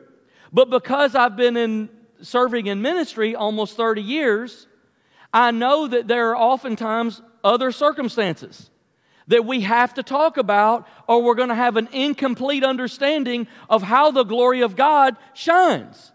But 0.53 0.71
because 0.71 1.15
I've 1.15 1.37
been 1.37 1.57
in 1.57 1.89
serving 2.21 2.67
in 2.67 2.83
ministry 2.83 3.37
almost 3.37 3.77
30 3.77 4.03
years, 4.03 4.67
I 5.33 5.51
know 5.51 5.87
that 5.87 6.09
there 6.09 6.31
are 6.31 6.37
oftentimes 6.37 7.23
other 7.45 7.71
circumstances 7.71 8.71
that 9.29 9.45
we 9.45 9.61
have 9.61 9.95
to 9.95 10.03
talk 10.03 10.37
about, 10.37 10.87
or 11.07 11.23
we're 11.23 11.35
going 11.35 11.51
to 11.51 11.55
have 11.55 11.77
an 11.77 11.89
incomplete 11.93 12.65
understanding 12.65 13.47
of 13.71 13.83
how 13.83 14.11
the 14.11 14.25
glory 14.25 14.63
of 14.63 14.75
God 14.75 15.17
shines. 15.35 16.13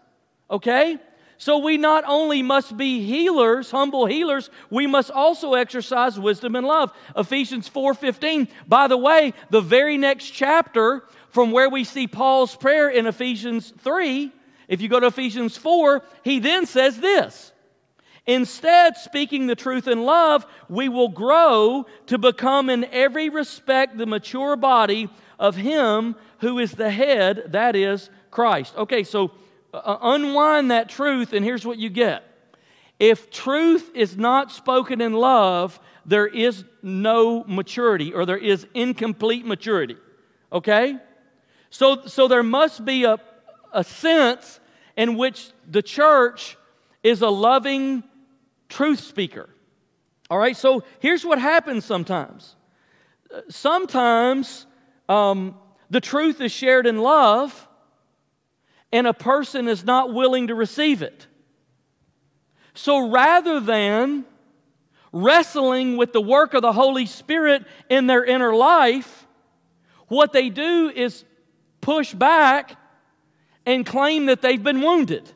Okay? 0.50 0.98
So 1.38 1.58
we 1.58 1.76
not 1.76 2.04
only 2.06 2.42
must 2.42 2.76
be 2.76 3.04
healers, 3.04 3.70
humble 3.70 4.06
healers, 4.06 4.50
we 4.70 4.86
must 4.86 5.10
also 5.10 5.54
exercise 5.54 6.18
wisdom 6.18 6.54
and 6.56 6.66
love. 6.66 6.92
Ephesians 7.16 7.68
4:15. 7.68 8.48
By 8.66 8.86
the 8.86 8.96
way, 8.96 9.32
the 9.50 9.60
very 9.60 9.98
next 9.98 10.30
chapter 10.30 11.04
from 11.30 11.50
where 11.50 11.68
we 11.68 11.84
see 11.84 12.06
Paul's 12.06 12.54
prayer 12.54 12.88
in 12.88 13.06
Ephesians 13.06 13.72
3, 13.78 14.32
if 14.68 14.80
you 14.80 14.88
go 14.88 15.00
to 15.00 15.08
Ephesians 15.08 15.56
4, 15.56 16.02
he 16.22 16.38
then 16.38 16.66
says 16.66 16.98
this. 16.98 17.52
Instead, 18.26 18.96
speaking 18.96 19.46
the 19.46 19.54
truth 19.54 19.86
in 19.86 20.04
love, 20.04 20.46
we 20.68 20.88
will 20.88 21.08
grow 21.08 21.86
to 22.06 22.16
become 22.16 22.70
in 22.70 22.84
every 22.86 23.28
respect 23.28 23.98
the 23.98 24.06
mature 24.06 24.56
body 24.56 25.10
of 25.38 25.56
Him 25.56 26.16
who 26.38 26.58
is 26.58 26.72
the 26.72 26.90
head, 26.90 27.44
that 27.48 27.76
is 27.76 28.08
Christ. 28.30 28.74
Okay, 28.76 29.04
so 29.04 29.32
uh, 29.74 29.98
unwind 30.00 30.70
that 30.70 30.88
truth, 30.88 31.32
and 31.32 31.44
here's 31.44 31.66
what 31.66 31.78
you 31.78 31.90
get. 31.90 32.24
If 32.98 33.30
truth 33.30 33.90
is 33.94 34.16
not 34.16 34.52
spoken 34.52 35.00
in 35.00 35.12
love, 35.12 35.78
there 36.06 36.26
is 36.26 36.64
no 36.82 37.44
maturity 37.44 38.12
or 38.12 38.24
there 38.24 38.38
is 38.38 38.66
incomplete 38.74 39.44
maturity. 39.44 39.96
Okay? 40.52 40.96
So, 41.70 42.06
so 42.06 42.28
there 42.28 42.42
must 42.42 42.84
be 42.84 43.04
a, 43.04 43.18
a 43.72 43.82
sense 43.82 44.60
in 44.96 45.16
which 45.16 45.50
the 45.68 45.82
church 45.82 46.56
is 47.02 47.20
a 47.20 47.28
loving, 47.28 48.04
truth 48.74 49.00
speaker. 49.00 49.48
All 50.28 50.38
right, 50.38 50.56
so 50.56 50.82
here's 50.98 51.24
what 51.24 51.38
happens 51.38 51.84
sometimes. 51.84 52.56
Sometimes 53.48 54.66
um, 55.08 55.54
the 55.90 56.00
truth 56.00 56.40
is 56.40 56.50
shared 56.50 56.86
in 56.86 56.98
love, 56.98 57.68
and 58.92 59.06
a 59.06 59.14
person 59.14 59.68
is 59.68 59.84
not 59.84 60.12
willing 60.12 60.48
to 60.48 60.54
receive 60.54 61.02
it. 61.02 61.26
So 62.74 63.10
rather 63.10 63.60
than 63.60 64.24
wrestling 65.12 65.96
with 65.96 66.12
the 66.12 66.20
work 66.20 66.54
of 66.54 66.62
the 66.62 66.72
Holy 66.72 67.06
Spirit 67.06 67.64
in 67.88 68.08
their 68.08 68.24
inner 68.24 68.54
life, 68.54 69.26
what 70.08 70.32
they 70.32 70.48
do 70.48 70.90
is 70.94 71.24
push 71.80 72.12
back 72.12 72.76
and 73.64 73.86
claim 73.86 74.26
that 74.26 74.42
they've 74.42 74.62
been 74.62 74.80
wounded. 74.80 75.30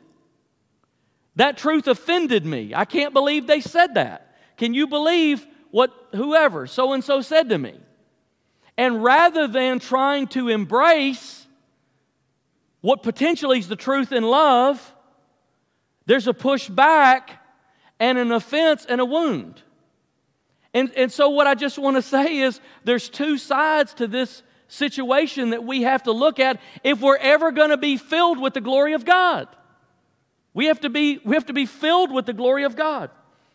That 1.39 1.57
truth 1.57 1.87
offended 1.87 2.45
me. 2.45 2.73
I 2.75 2.83
can't 2.83 3.13
believe 3.13 3.47
they 3.47 3.61
said 3.61 3.93
that. 3.93 4.35
Can 4.57 4.73
you 4.73 4.87
believe 4.87 5.47
what 5.71 5.93
whoever 6.13 6.67
so 6.67 6.91
and 6.91 7.01
so 7.01 7.21
said 7.21 7.47
to 7.47 7.57
me? 7.57 7.79
And 8.77 9.01
rather 9.01 9.47
than 9.47 9.79
trying 9.79 10.27
to 10.27 10.49
embrace 10.49 11.47
what 12.81 13.03
potentially 13.03 13.57
is 13.57 13.69
the 13.69 13.77
truth 13.77 14.11
in 14.11 14.23
love, 14.23 14.93
there's 16.05 16.27
a 16.27 16.33
pushback 16.33 17.29
and 18.01 18.17
an 18.17 18.33
offense 18.33 18.85
and 18.85 18.99
a 18.99 19.05
wound. 19.05 19.61
And, 20.73 20.91
and 20.97 21.09
so, 21.09 21.29
what 21.29 21.47
I 21.47 21.55
just 21.55 21.79
want 21.79 21.95
to 21.95 22.01
say 22.17 22.39
is 22.39 22.59
there's 22.83 23.07
two 23.07 23.37
sides 23.37 23.93
to 23.93 24.07
this 24.07 24.43
situation 24.67 25.51
that 25.51 25.63
we 25.63 25.83
have 25.83 26.03
to 26.03 26.11
look 26.11 26.37
at 26.37 26.59
if 26.83 26.99
we're 26.99 27.15
ever 27.15 27.53
going 27.53 27.69
to 27.69 27.77
be 27.77 27.95
filled 27.95 28.41
with 28.41 28.55
the 28.55 28.61
glory 28.61 28.91
of 28.91 29.05
God. 29.05 29.47
We 30.53 30.65
have 30.65 30.79
to 30.81 30.89
be, 30.89 31.19
we 31.23 31.35
have 31.35 31.45
to 31.47 31.53
be 31.53 31.65
filled 31.65 32.11
with 32.11 32.25
the 32.25 32.33
glory 32.33 32.63
of 32.63 32.75
God. 32.75 33.09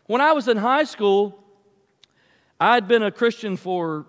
When 0.07 0.21
I 0.21 0.33
was 0.33 0.49
in 0.49 0.57
high 0.57 0.85
school, 0.85 1.39
I'd 2.61 2.87
been 2.87 3.03
a 3.03 3.11
Christian 3.11 3.57
for 3.57 4.07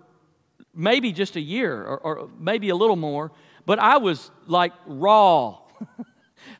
maybe 0.74 1.12
just 1.12 1.36
a 1.36 1.40
year 1.40 1.84
or, 1.84 1.98
or 1.98 2.30
maybe 2.38 2.68
a 2.68 2.76
little 2.76 2.96
more, 2.96 3.32
but 3.64 3.78
I 3.78 3.96
was 3.96 4.30
like 4.46 4.72
raw. 4.86 5.58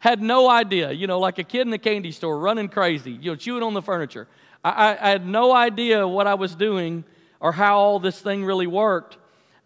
had 0.01 0.23
no 0.23 0.49
idea, 0.49 0.93
you 0.93 1.07
know, 1.07 1.19
like 1.19 1.39
a 1.39 1.45
kid 1.45 1.63
in 1.63 1.71
the 1.71 1.79
candy 1.79 2.13
store 2.13 2.39
running 2.39 2.69
crazy, 2.69 3.13
you 3.13 3.31
know, 3.31 3.37
chewing 3.37 3.63
on 3.63 3.75
the 3.75 3.83
furniture. 3.83 4.27
I, 4.65 4.71
I, 4.71 5.07
I 5.07 5.11
had 5.11 5.27
no 5.27 5.53
idea 5.53 6.07
what 6.07 6.27
I 6.27 6.35
was 6.35 6.55
doing 6.55 7.05
or 7.41 7.53
how 7.53 7.79
all 7.79 8.01
this 8.01 8.21
thing 8.21 8.45
really 8.45 8.67
worked. 8.67 9.19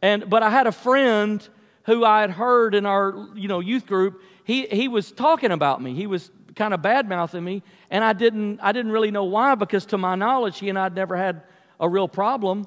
And, 0.03 0.29
but 0.29 0.43
I 0.43 0.51
had 0.51 0.67
a 0.67 0.73
friend 0.73 1.47
who 1.85 2.05
I 2.05 2.21
had 2.21 2.31
heard 2.31 2.75
in 2.75 2.87
our 2.87 3.29
you 3.35 3.49
know, 3.49 3.61
youth 3.61 3.87
group, 3.87 4.21
he, 4.45 4.67
he 4.67 4.89
was 4.89 5.13
talking 5.13 5.51
about 5.51 5.83
me. 5.83 5.95
He 5.95 6.07
was 6.07 6.31
kind 6.61 6.75
of 6.75 6.83
bad 6.83 7.09
mouthing 7.09 7.43
me, 7.43 7.63
and 7.91 8.05
I 8.05 8.13
didn't, 8.13 8.61
I 8.61 8.73
didn't 8.73 8.93
really 8.93 9.11
know 9.11 9.25
why 9.25 9.55
because 9.55 9.87
to 9.87 9.99
my 9.99 10.15
knowledge, 10.15 10.59
he 10.59 10.69
and 10.69 10.79
I 10.79 10.83
had 10.83 10.95
never 10.95 11.17
had 11.17 11.41
a 11.81 11.89
real 11.89 12.07
problem, 12.07 12.67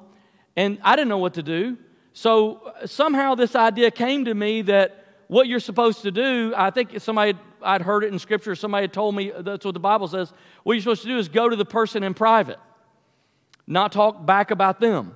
and 0.56 0.78
I 0.82 0.96
didn't 0.96 1.10
know 1.10 1.18
what 1.18 1.34
to 1.34 1.44
do. 1.44 1.78
So 2.12 2.72
somehow 2.86 3.36
this 3.36 3.54
idea 3.54 3.92
came 3.92 4.24
to 4.24 4.34
me 4.34 4.62
that 4.62 5.04
what 5.28 5.46
you're 5.46 5.60
supposed 5.60 6.02
to 6.02 6.10
do, 6.10 6.52
I 6.56 6.70
think 6.70 7.00
somebody, 7.00 7.38
I'd 7.62 7.82
heard 7.82 8.02
it 8.02 8.12
in 8.12 8.18
Scripture, 8.18 8.56
somebody 8.56 8.82
had 8.82 8.92
told 8.92 9.14
me, 9.14 9.30
that's 9.38 9.64
what 9.64 9.74
the 9.74 9.80
Bible 9.80 10.08
says, 10.08 10.32
what 10.64 10.72
you're 10.72 10.82
supposed 10.82 11.02
to 11.02 11.08
do 11.08 11.18
is 11.18 11.28
go 11.28 11.48
to 11.48 11.54
the 11.54 11.64
person 11.64 12.02
in 12.02 12.14
private, 12.14 12.58
not 13.68 13.92
talk 13.92 14.26
back 14.26 14.50
about 14.50 14.80
them. 14.80 15.14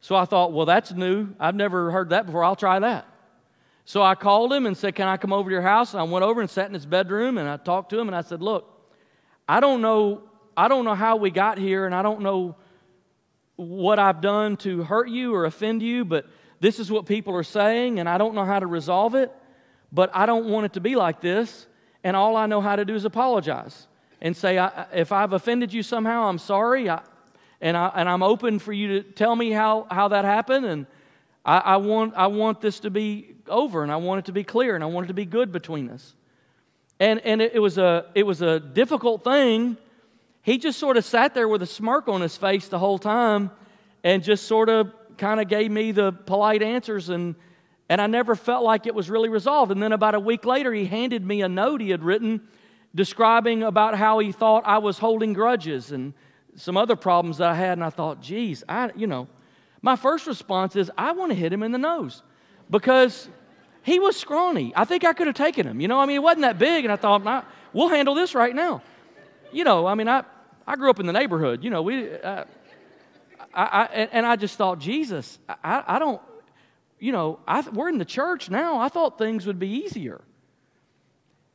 So 0.00 0.16
I 0.16 0.26
thought, 0.26 0.52
well, 0.52 0.66
that's 0.66 0.92
new. 0.92 1.28
I've 1.40 1.54
never 1.56 1.90
heard 1.90 2.10
that 2.10 2.26
before. 2.26 2.44
I'll 2.44 2.56
try 2.56 2.78
that. 2.78 3.06
So 3.88 4.02
I 4.02 4.16
called 4.16 4.52
him 4.52 4.66
and 4.66 4.76
said, 4.76 4.94
Can 4.94 5.08
I 5.08 5.16
come 5.16 5.32
over 5.32 5.48
to 5.48 5.52
your 5.54 5.62
house? 5.62 5.94
And 5.94 6.00
I 6.02 6.02
went 6.02 6.22
over 6.22 6.42
and 6.42 6.50
sat 6.50 6.66
in 6.66 6.74
his 6.74 6.84
bedroom 6.84 7.38
and 7.38 7.48
I 7.48 7.56
talked 7.56 7.88
to 7.88 7.98
him 7.98 8.06
and 8.06 8.14
I 8.14 8.20
said, 8.20 8.42
Look, 8.42 8.70
I 9.48 9.60
don't 9.60 9.80
know, 9.80 10.24
I 10.54 10.68
don't 10.68 10.84
know 10.84 10.94
how 10.94 11.16
we 11.16 11.30
got 11.30 11.56
here 11.56 11.86
and 11.86 11.94
I 11.94 12.02
don't 12.02 12.20
know 12.20 12.54
what 13.56 13.98
I've 13.98 14.20
done 14.20 14.58
to 14.58 14.82
hurt 14.82 15.08
you 15.08 15.34
or 15.34 15.46
offend 15.46 15.80
you, 15.80 16.04
but 16.04 16.26
this 16.60 16.78
is 16.78 16.90
what 16.90 17.06
people 17.06 17.34
are 17.34 17.42
saying 17.42 17.98
and 17.98 18.10
I 18.10 18.18
don't 18.18 18.34
know 18.34 18.44
how 18.44 18.60
to 18.60 18.66
resolve 18.66 19.14
it, 19.14 19.32
but 19.90 20.10
I 20.12 20.26
don't 20.26 20.50
want 20.50 20.66
it 20.66 20.74
to 20.74 20.80
be 20.80 20.94
like 20.94 21.22
this. 21.22 21.66
And 22.04 22.14
all 22.14 22.36
I 22.36 22.44
know 22.44 22.60
how 22.60 22.76
to 22.76 22.84
do 22.84 22.94
is 22.94 23.06
apologize 23.06 23.86
and 24.20 24.36
say, 24.36 24.58
If 24.92 25.12
I've 25.12 25.32
offended 25.32 25.72
you 25.72 25.82
somehow, 25.82 26.28
I'm 26.28 26.38
sorry. 26.38 26.90
I, 26.90 27.00
and, 27.62 27.74
I, 27.74 27.90
and 27.94 28.06
I'm 28.06 28.22
open 28.22 28.58
for 28.58 28.74
you 28.74 29.00
to 29.00 29.02
tell 29.02 29.34
me 29.34 29.50
how, 29.50 29.86
how 29.90 30.08
that 30.08 30.26
happened. 30.26 30.66
And 30.66 30.86
I, 31.42 31.56
I, 31.56 31.76
want, 31.78 32.12
I 32.16 32.26
want 32.26 32.60
this 32.60 32.80
to 32.80 32.90
be 32.90 33.36
over 33.48 33.82
and 33.82 33.90
I 33.90 33.96
want 33.96 34.20
it 34.20 34.24
to 34.26 34.32
be 34.32 34.44
clear 34.44 34.74
and 34.74 34.84
I 34.84 34.86
want 34.86 35.06
it 35.06 35.08
to 35.08 35.14
be 35.14 35.24
good 35.24 35.52
between 35.52 35.90
us. 35.90 36.14
And, 37.00 37.20
and 37.20 37.40
it, 37.40 37.52
it, 37.54 37.58
was 37.60 37.78
a, 37.78 38.06
it 38.14 38.24
was 38.24 38.42
a 38.42 38.58
difficult 38.58 39.24
thing. 39.24 39.76
He 40.42 40.58
just 40.58 40.78
sort 40.78 40.96
of 40.96 41.04
sat 41.04 41.34
there 41.34 41.48
with 41.48 41.62
a 41.62 41.66
smirk 41.66 42.08
on 42.08 42.20
his 42.20 42.36
face 42.36 42.68
the 42.68 42.78
whole 42.78 42.98
time 42.98 43.50
and 44.02 44.22
just 44.22 44.46
sort 44.46 44.68
of 44.68 44.92
kind 45.16 45.40
of 45.40 45.48
gave 45.48 45.70
me 45.70 45.92
the 45.92 46.12
polite 46.12 46.62
answers 46.62 47.08
and, 47.08 47.34
and 47.88 48.00
I 48.00 48.06
never 48.06 48.34
felt 48.34 48.64
like 48.64 48.86
it 48.86 48.94
was 48.94 49.08
really 49.08 49.28
resolved. 49.28 49.72
And 49.72 49.82
then 49.82 49.92
about 49.92 50.14
a 50.14 50.20
week 50.20 50.44
later, 50.44 50.72
he 50.72 50.84
handed 50.84 51.24
me 51.24 51.42
a 51.42 51.48
note 51.48 51.80
he 51.80 51.90
had 51.90 52.02
written 52.02 52.42
describing 52.94 53.62
about 53.62 53.96
how 53.96 54.18
he 54.18 54.32
thought 54.32 54.62
I 54.66 54.78
was 54.78 54.98
holding 54.98 55.32
grudges 55.32 55.92
and 55.92 56.12
some 56.56 56.76
other 56.76 56.96
problems 56.96 57.38
that 57.38 57.48
I 57.48 57.54
had. 57.54 57.78
And 57.78 57.84
I 57.84 57.90
thought, 57.90 58.20
geez, 58.20 58.64
I, 58.68 58.90
you 58.96 59.06
know, 59.06 59.28
my 59.80 59.96
first 59.96 60.26
response 60.26 60.76
is 60.76 60.90
I 60.98 61.12
want 61.12 61.30
to 61.30 61.36
hit 61.36 61.52
him 61.52 61.62
in 61.62 61.72
the 61.72 61.78
nose 61.78 62.22
because 62.70 63.28
he 63.88 63.98
was 63.98 64.16
scrawny. 64.16 64.72
I 64.76 64.84
think 64.84 65.04
I 65.04 65.12
could 65.12 65.26
have 65.26 65.36
taken 65.36 65.66
him. 65.66 65.80
You 65.80 65.88
know, 65.88 65.98
I 65.98 66.06
mean, 66.06 66.16
it 66.16 66.22
wasn't 66.22 66.42
that 66.42 66.58
big, 66.58 66.84
and 66.84 66.92
I 66.92 66.96
thought, 66.96 67.24
nah, 67.24 67.42
we'll 67.72 67.88
handle 67.88 68.14
this 68.14 68.34
right 68.34 68.54
now. 68.54 68.82
You 69.52 69.64
know, 69.64 69.86
I 69.86 69.94
mean, 69.94 70.08
I, 70.08 70.24
I 70.66 70.76
grew 70.76 70.90
up 70.90 71.00
in 71.00 71.06
the 71.06 71.12
neighborhood. 71.12 71.64
You 71.64 71.70
know, 71.70 71.82
we, 71.82 72.12
uh, 72.12 72.44
I, 73.54 73.62
I, 73.62 73.84
and 74.12 74.26
I 74.26 74.36
just 74.36 74.56
thought, 74.56 74.78
Jesus, 74.78 75.38
I, 75.48 75.82
I 75.86 75.98
don't, 75.98 76.20
you 76.98 77.12
know, 77.12 77.40
I, 77.46 77.60
we're 77.70 77.88
in 77.88 77.98
the 77.98 78.04
church 78.04 78.50
now. 78.50 78.78
I 78.78 78.88
thought 78.88 79.18
things 79.18 79.46
would 79.46 79.58
be 79.58 79.68
easier. 79.68 80.20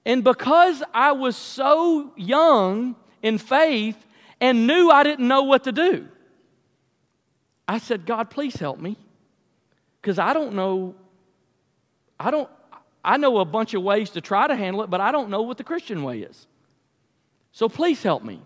And 0.06 0.24
because 0.24 0.84
I 0.94 1.14
was 1.14 1.36
so 1.38 2.12
young 2.16 2.96
in 3.22 3.38
faith 3.38 3.98
and 4.42 4.68
knew 4.68 4.90
I 4.90 5.04
didn't 5.04 5.28
know 5.28 5.44
what 5.44 5.66
to 5.66 5.72
do, 5.72 6.08
I 7.68 7.78
said, 7.78 8.06
God, 8.06 8.30
please 8.30 8.56
help 8.56 8.80
me. 8.80 8.98
Because 10.02 10.20
I 10.20 10.34
don't 10.34 10.54
know, 10.54 10.96
I 12.20 12.32
don't, 12.32 12.50
I 13.04 13.18
know 13.18 13.40
a 13.40 13.46
bunch 13.46 13.74
of 13.74 13.84
ways 13.84 14.12
to 14.12 14.22
try 14.22 14.48
to 14.48 14.56
handle 14.56 14.84
it, 14.84 14.90
but 14.90 15.02
I 15.02 15.12
don't 15.12 15.30
know 15.30 15.42
what 15.42 15.58
the 15.58 15.64
Christian 15.64 16.04
way 16.04 16.20
is. 16.20 16.48
So 17.52 17.70
please 17.70 18.02
help 18.02 18.24
me. 18.24 18.42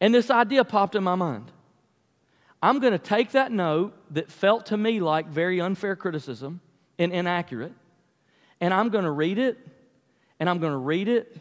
And 0.00 0.14
this 0.14 0.30
idea 0.30 0.64
popped 0.64 0.94
in 0.94 1.04
my 1.04 1.14
mind. 1.14 1.50
I'm 2.62 2.78
going 2.78 2.92
to 2.92 2.98
take 2.98 3.32
that 3.32 3.50
note 3.50 3.94
that 4.14 4.30
felt 4.30 4.66
to 4.66 4.76
me 4.76 5.00
like 5.00 5.26
very 5.26 5.60
unfair 5.60 5.96
criticism 5.96 6.60
and 6.98 7.12
inaccurate, 7.12 7.72
and 8.60 8.72
I'm 8.72 8.88
going 8.88 9.04
to 9.04 9.10
read 9.10 9.38
it, 9.38 9.58
and 10.38 10.48
I'm 10.48 10.60
going 10.60 10.72
to 10.72 10.78
read 10.78 11.08
it, 11.08 11.36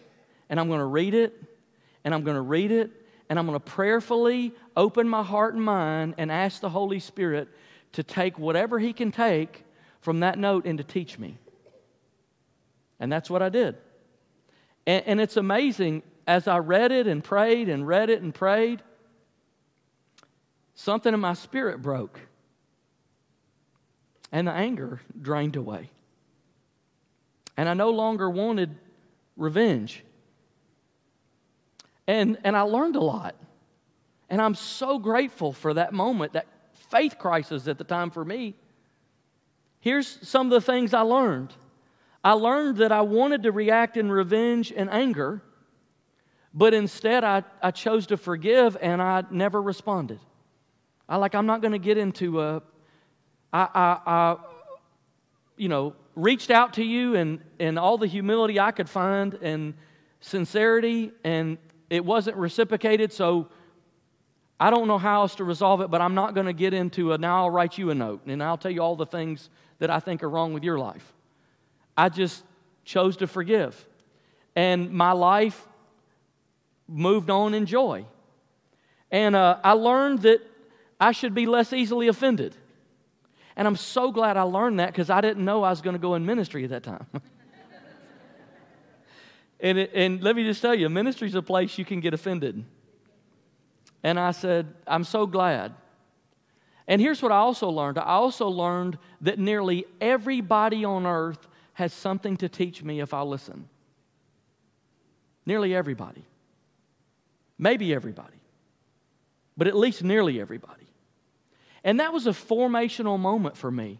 and 0.50 0.60
I'm 0.60 0.68
going 0.68 0.80
to 0.80 0.86
read 0.86 1.14
it, 1.14 1.40
and 2.04 2.14
I'm 2.14 2.24
going 2.24 2.36
to 2.36 2.42
read 2.42 2.72
it, 2.72 2.92
and 3.30 3.38
I'm 3.38 3.46
going 3.46 3.60
to 3.60 3.64
prayerfully 3.64 4.54
open 4.76 5.08
my 5.08 5.22
heart 5.22 5.54
and 5.54 5.64
mind 5.64 6.16
and 6.18 6.32
ask 6.32 6.60
the 6.60 6.70
Holy 6.70 7.00
Spirit 7.00 7.50
to 7.94 8.02
take 8.02 8.40
whatever 8.40 8.80
He 8.80 8.92
can 8.92 9.12
take 9.12 9.64
from 10.02 10.20
that 10.20 10.38
note 10.38 10.66
and 10.66 10.78
to 10.78 10.84
teach 10.84 11.18
me. 11.18 11.38
And 13.00 13.12
that's 13.12 13.30
what 13.30 13.42
I 13.42 13.50
did. 13.50 13.78
And, 14.86 15.04
and 15.08 15.22
it's 15.22 15.38
amazing, 15.38 16.04
as 16.28 16.48
I 16.48 16.58
read 16.58 16.92
it 16.92 17.08
and 17.08 17.24
prayed 17.24 17.70
and 17.70 17.88
read 17.88 18.10
it 18.10 18.22
and 18.22 18.34
prayed, 18.34 18.82
something 20.76 21.14
in 21.14 21.20
my 21.20 21.34
spirit 21.34 21.82
broke. 21.82 22.20
And 24.32 24.48
the 24.48 24.52
anger 24.52 25.02
drained 25.20 25.56
away. 25.56 25.90
And 27.58 27.68
I 27.68 27.74
no 27.74 27.90
longer 27.90 28.30
wanted 28.30 28.78
revenge. 29.36 30.04
And, 32.08 32.38
and 32.44 32.56
I 32.56 32.62
learned 32.62 32.96
a 32.96 33.02
lot. 33.02 33.36
And 34.30 34.42
I'm 34.42 34.56
so 34.56 34.98
grateful 34.98 35.52
for 35.52 35.74
that 35.74 35.92
moment, 35.94 36.34
that 36.34 36.48
faith 36.90 37.18
crisis 37.20 37.68
at 37.68 37.78
the 37.78 37.84
time 37.84 38.10
for 38.10 38.24
me. 38.24 38.56
Here's 39.82 40.28
some 40.28 40.48
of 40.48 40.52
the 40.52 40.62
things 40.62 40.94
I 40.94 41.02
learned 41.02 41.54
I 42.24 42.34
learned 42.34 42.78
that 42.78 42.92
I 42.92 43.02
wanted 43.02 43.44
to 43.44 43.52
react 43.52 43.98
in 43.98 44.12
revenge 44.12 44.72
and 44.76 44.90
anger, 44.92 45.42
but 46.54 46.74
instead 46.74 47.24
I, 47.24 47.44
I 47.62 47.72
chose 47.72 48.08
to 48.08 48.18
forgive 48.18 48.78
and 48.80 49.02
I 49.02 49.24
never 49.32 49.60
responded. 49.62 50.20
I 51.10 51.18
like, 51.18 51.34
I'm 51.34 51.48
not 51.48 51.62
going 51.62 51.74
to 51.74 51.80
get 51.80 51.98
into 51.98 52.40
a, 52.42 52.62
I, 53.52 53.68
I, 53.74 53.98
I, 54.06 54.38
you 55.58 55.68
know, 55.68 55.96
reached 56.16 56.52
out 56.52 56.74
to 56.74 56.84
you 56.84 57.16
and, 57.16 57.42
and 57.60 57.80
all 57.80 57.98
the 57.98 58.08
humility 58.08 58.60
I 58.60 58.72
could 58.72 58.88
find 58.88 59.34
and 59.42 59.74
sincerity, 60.20 61.12
and 61.24 61.58
it 61.90 62.06
wasn't 62.06 62.38
reciprocated, 62.38 63.12
so 63.12 63.48
I 64.62 64.70
don't 64.70 64.88
know 64.88 65.00
how 65.00 65.24
else 65.24 65.34
to 65.36 65.44
resolve 65.44 65.82
it, 65.82 65.90
but 65.90 66.02
I'm 66.02 66.14
not 66.14 66.36
going 66.36 66.46
to 66.46 66.54
get 66.54 66.72
into 66.72 67.14
a 67.14 67.18
now 67.18 67.38
I'll 67.38 67.50
write 67.50 67.80
you 67.80 67.90
a 67.90 67.96
note 67.96 68.22
and 68.28 68.44
I'll 68.44 68.60
tell 68.60 68.70
you 68.70 68.80
all 68.80 68.96
the 68.96 69.08
things 69.08 69.50
that 69.80 69.90
I 69.90 70.00
think 70.00 70.22
are 70.22 70.30
wrong 70.30 70.54
with 70.54 70.64
your 70.64 70.78
life. 70.78 71.14
I 71.98 72.10
just 72.10 72.44
chose 72.86 73.18
to 73.18 73.28
forgive. 73.28 73.88
And 74.56 74.92
my 74.92 75.14
life 75.14 75.68
moved 76.88 77.32
on 77.32 77.56
in 77.56 77.66
joy. 77.66 78.06
And 79.10 79.36
uh, 79.36 79.58
I 79.64 79.72
learned 79.72 80.22
that 80.22 80.42
I 81.00 81.12
should 81.12 81.34
be 81.34 81.48
less 81.48 81.74
easily 81.74 82.08
offended. 82.08 82.56
And 83.56 83.68
I'm 83.68 83.76
so 83.76 84.12
glad 84.12 84.38
I 84.38 84.44
learned 84.44 84.80
that 84.80 84.92
because 84.92 85.10
I 85.10 85.22
didn't 85.22 85.44
know 85.44 85.64
I 85.64 85.72
was 85.72 85.82
going 85.82 85.96
to 85.96 86.00
go 86.00 86.14
in 86.14 86.24
ministry 86.24 86.64
at 86.66 86.70
that 86.70 86.84
time. 86.84 87.08
and, 89.60 89.80
it, 89.80 89.92
and 89.96 90.22
let 90.22 90.36
me 90.36 90.44
just 90.44 90.62
tell 90.62 90.76
you, 90.76 90.88
ministry 90.88 91.28
is 91.28 91.34
a 91.34 91.42
place 91.42 91.80
you 91.80 91.86
can 91.86 92.00
get 92.00 92.14
offended. 92.14 92.64
And 94.04 94.20
I 94.20 94.32
said, 94.32 94.74
I'm 94.88 95.04
so 95.04 95.26
glad. 95.26 95.74
And 96.88 97.00
here's 97.00 97.22
what 97.22 97.32
I 97.32 97.38
also 97.38 97.70
learned 97.70 97.98
I 97.98 98.04
also 98.04 98.48
learned 98.50 98.98
that 99.22 99.40
nearly 99.40 99.86
everybody 100.00 100.84
on 100.84 101.06
earth 101.06 101.48
has 101.74 101.94
something 101.94 102.38
to 102.38 102.50
teach 102.50 102.84
me 102.84 103.00
if 103.00 103.14
I 103.14 103.22
listen. 103.22 103.70
Nearly 105.46 105.74
everybody. 105.74 106.26
Maybe 107.58 107.94
everybody. 107.94 108.38
But 109.56 109.68
at 109.68 109.76
least 109.76 110.04
nearly 110.04 110.42
everybody. 110.42 110.88
And 111.84 112.00
that 112.00 112.14
was 112.14 112.28
a 112.28 112.32
formational 112.32 113.20
moment 113.20 113.58
for 113.58 113.72
me. 113.72 114.00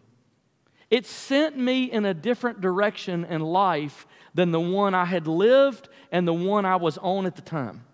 It 0.90 1.06
sent 1.06 1.56
me 1.56 1.84
in 1.84 2.04
a 2.04 2.12
different 2.12 2.60
direction 2.60 3.24
in 3.24 3.40
life 3.40 4.06
than 4.34 4.50
the 4.50 4.60
one 4.60 4.94
I 4.94 5.04
had 5.04 5.26
lived 5.26 5.88
and 6.10 6.28
the 6.28 6.34
one 6.34 6.64
I 6.64 6.76
was 6.76 6.98
on 6.98 7.26
at 7.26 7.36
the 7.36 7.42
time. 7.42 7.84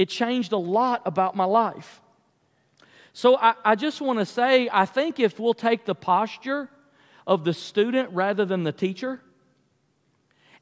It 0.00 0.08
changed 0.08 0.52
a 0.52 0.56
lot 0.56 1.02
about 1.04 1.36
my 1.36 1.44
life. 1.44 2.00
So 3.12 3.36
I, 3.36 3.52
I 3.62 3.74
just 3.74 4.00
want 4.00 4.18
to 4.18 4.24
say 4.24 4.66
I 4.72 4.86
think 4.86 5.20
if 5.20 5.38
we'll 5.38 5.52
take 5.52 5.84
the 5.84 5.94
posture 5.94 6.70
of 7.26 7.44
the 7.44 7.52
student 7.52 8.08
rather 8.12 8.46
than 8.46 8.64
the 8.64 8.72
teacher, 8.72 9.20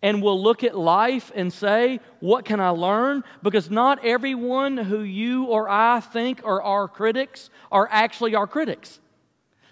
and 0.03 0.21
we'll 0.25 0.43
look 0.43 0.65
at 0.65 0.77
life 0.77 1.31
and 1.37 1.53
say, 1.53 2.01
What 2.19 2.47
can 2.47 2.59
I 2.59 2.71
learn? 2.71 3.23
Because 3.41 3.71
not 3.71 4.05
everyone 4.05 4.77
who 4.77 5.03
you 5.03 5.45
or 5.45 5.69
I 5.69 6.01
think 6.01 6.41
are 6.45 6.61
our 6.61 6.89
critics 6.89 7.49
are 7.71 7.89
actually 7.93 8.35
our 8.35 8.49
critics. 8.49 8.99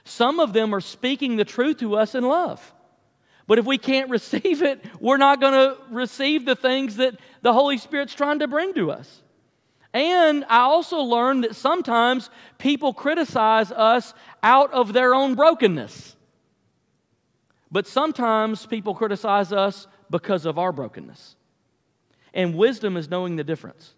Some 0.05 0.39
of 0.39 0.53
them 0.53 0.73
are 0.73 0.81
speaking 0.81 1.35
the 1.35 1.45
truth 1.45 1.79
to 1.79 1.97
us 1.97 2.15
in 2.15 2.23
love. 2.23 2.73
But 3.49 3.59
if 3.59 3.67
we 3.67 3.79
can't 3.79 4.11
receive 4.19 4.63
it, 4.63 4.85
we're 5.01 5.17
not 5.17 5.41
going 5.41 5.55
to 5.55 5.77
receive 5.91 6.45
the 6.45 6.55
things 6.55 6.99
that 6.99 7.19
the 7.43 7.53
Holy 7.53 7.79
Spirit's 7.79 8.15
trying 8.15 8.39
to 8.39 8.47
bring 8.47 8.73
to 8.75 8.93
us. 8.93 9.23
And 9.97 10.45
I 10.51 10.59
also 10.59 10.99
learned 10.99 11.45
that 11.45 11.57
sometimes 11.57 12.29
people 12.59 12.93
criticize 12.93 13.73
us 13.73 14.13
out 14.43 14.71
of 14.75 14.93
their 14.93 15.15
own 15.15 15.35
brokenness. 15.35 16.15
But 17.73 17.87
sometimes 17.87 18.67
people 18.67 18.95
criticize 18.95 19.55
us 19.55 19.87
because 20.11 20.45
of 20.45 20.59
our 20.59 20.71
brokenness. 20.71 21.37
And 22.35 22.55
wisdom 22.55 22.99
is 22.99 23.09
knowing 23.09 23.37
the 23.37 23.45
difference 23.45 23.95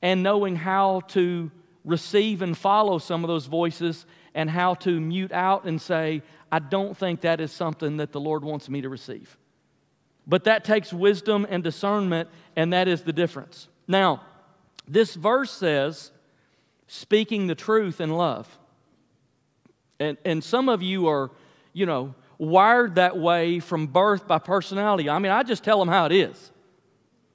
and 0.00 0.22
knowing 0.22 0.56
how 0.56 1.02
to 1.08 1.50
receive 1.84 2.40
and 2.40 2.56
follow 2.56 2.96
some 2.96 3.24
of 3.24 3.28
those 3.28 3.44
voices 3.44 4.06
and 4.34 4.48
how 4.48 4.72
to 4.76 5.00
mute 5.00 5.32
out 5.32 5.64
and 5.64 5.78
say, 5.78 6.22
I 6.50 6.60
don't 6.60 6.96
think 6.96 7.20
that 7.20 7.42
is 7.42 7.52
something 7.52 7.98
that 7.98 8.12
the 8.12 8.20
Lord 8.20 8.42
wants 8.42 8.70
me 8.70 8.80
to 8.80 8.88
receive. 8.88 9.36
But 10.26 10.44
that 10.44 10.64
takes 10.64 10.94
wisdom 10.94 11.46
and 11.50 11.62
discernment, 11.62 12.30
and 12.56 12.72
that 12.72 12.88
is 12.88 13.02
the 13.02 13.12
difference. 13.12 13.68
Now, 13.86 14.22
this 14.86 15.14
verse 15.14 15.50
says, 15.50 16.10
speaking 16.86 17.46
the 17.46 17.54
truth 17.54 18.00
in 18.00 18.10
love. 18.10 18.58
And, 19.98 20.16
and 20.24 20.42
some 20.42 20.68
of 20.68 20.82
you 20.82 21.08
are, 21.08 21.30
you 21.72 21.86
know, 21.86 22.14
wired 22.38 22.96
that 22.96 23.16
way 23.16 23.60
from 23.60 23.86
birth 23.86 24.26
by 24.26 24.38
personality. 24.38 25.08
I 25.08 25.18
mean, 25.18 25.32
I 25.32 25.42
just 25.42 25.64
tell 25.64 25.78
them 25.78 25.88
how 25.88 26.06
it 26.06 26.12
is. 26.12 26.50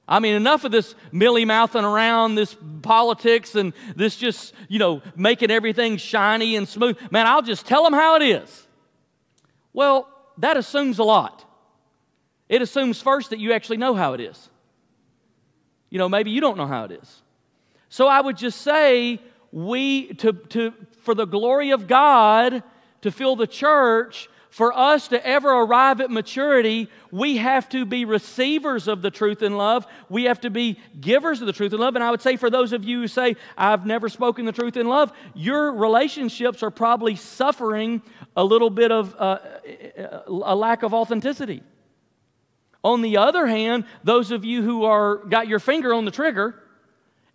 I 0.08 0.20
mean, 0.20 0.36
enough 0.36 0.64
of 0.64 0.72
this 0.72 0.96
milly 1.12 1.46
mouthing 1.46 1.86
around, 1.86 2.36
this 2.36 2.56
politics, 2.82 3.54
and 3.56 3.74
this 3.96 4.16
just, 4.16 4.56
you 4.68 4.80
know, 4.80 5.04
making 5.16 5.52
everything 5.52 5.98
shiny 5.98 6.56
and 6.56 6.68
smooth. 6.68 6.98
Man, 7.12 7.28
I'll 7.28 7.44
just 7.44 7.68
tell 7.68 7.84
them 7.84 7.94
how 7.94 8.16
it 8.16 8.24
is. 8.24 8.68
Well, 9.72 10.10
that 10.40 10.58
assumes 10.58 10.98
a 10.98 11.04
lot. 11.04 11.46
It 12.50 12.64
assumes 12.64 13.00
first 13.00 13.30
that 13.30 13.40
you 13.40 13.54
actually 13.54 13.78
know 13.78 13.94
how 13.94 14.14
it 14.14 14.20
is. 14.20 14.50
You 15.90 15.98
know, 15.98 16.10
maybe 16.10 16.32
you 16.32 16.42
don't 16.42 16.58
know 16.58 16.68
how 16.68 16.84
it 16.86 16.92
is. 16.92 17.22
So 17.90 18.08
I 18.08 18.22
would 18.22 18.38
just 18.38 18.62
say, 18.62 19.20
we, 19.52 20.14
to, 20.16 20.34
to, 20.34 20.74
for 21.02 21.16
the 21.16 21.26
glory 21.26 21.72
of 21.72 21.88
God 21.88 22.64
to 23.02 23.12
fill 23.12 23.36
the 23.36 23.48
church, 23.48 24.30
for 24.50 24.76
us 24.76 25.08
to 25.10 25.26
ever 25.26 25.50
arrive 25.50 26.02
at 26.02 26.10
maturity, 26.10 26.90
we 27.12 27.38
have 27.38 27.70
to 27.70 27.86
be 27.86 28.04
receivers 28.06 28.88
of 28.88 29.02
the 29.02 29.12
truth 29.12 29.44
in 29.44 29.58
love. 29.58 29.86
We 30.10 30.24
have 30.24 30.42
to 30.42 30.50
be 30.50 30.80
givers 31.00 31.40
of 31.42 31.48
the 31.48 31.54
truth 31.54 31.72
in 31.72 31.80
love. 31.80 31.96
And 31.96 32.04
I 32.04 32.10
would 32.10 32.22
say, 32.22 32.36
for 32.36 32.50
those 32.50 32.74
of 32.74 32.84
you 32.84 33.02
who 33.02 33.08
say, 33.08 33.36
I've 33.58 33.86
never 33.86 34.10
spoken 34.10 34.46
the 34.46 34.52
truth 34.52 34.76
in 34.76 34.88
love, 34.88 35.14
your 35.36 35.72
relationships 35.72 36.64
are 36.64 36.72
probably 36.72 37.16
suffering 37.16 38.02
a 38.36 38.44
little 38.44 38.72
bit 38.72 38.92
of 38.92 39.16
uh, 39.18 39.38
a 40.28 40.56
lack 40.56 40.82
of 40.82 40.94
authenticity. 40.94 41.62
On 42.84 43.02
the 43.02 43.18
other 43.18 43.46
hand, 43.46 43.86
those 44.04 44.32
of 44.32 44.46
you 44.46 44.62
who 44.64 44.86
are 44.86 45.18
got 45.18 45.48
your 45.48 45.60
finger 45.60 45.94
on 45.94 46.06
the 46.06 46.12
trigger 46.12 46.62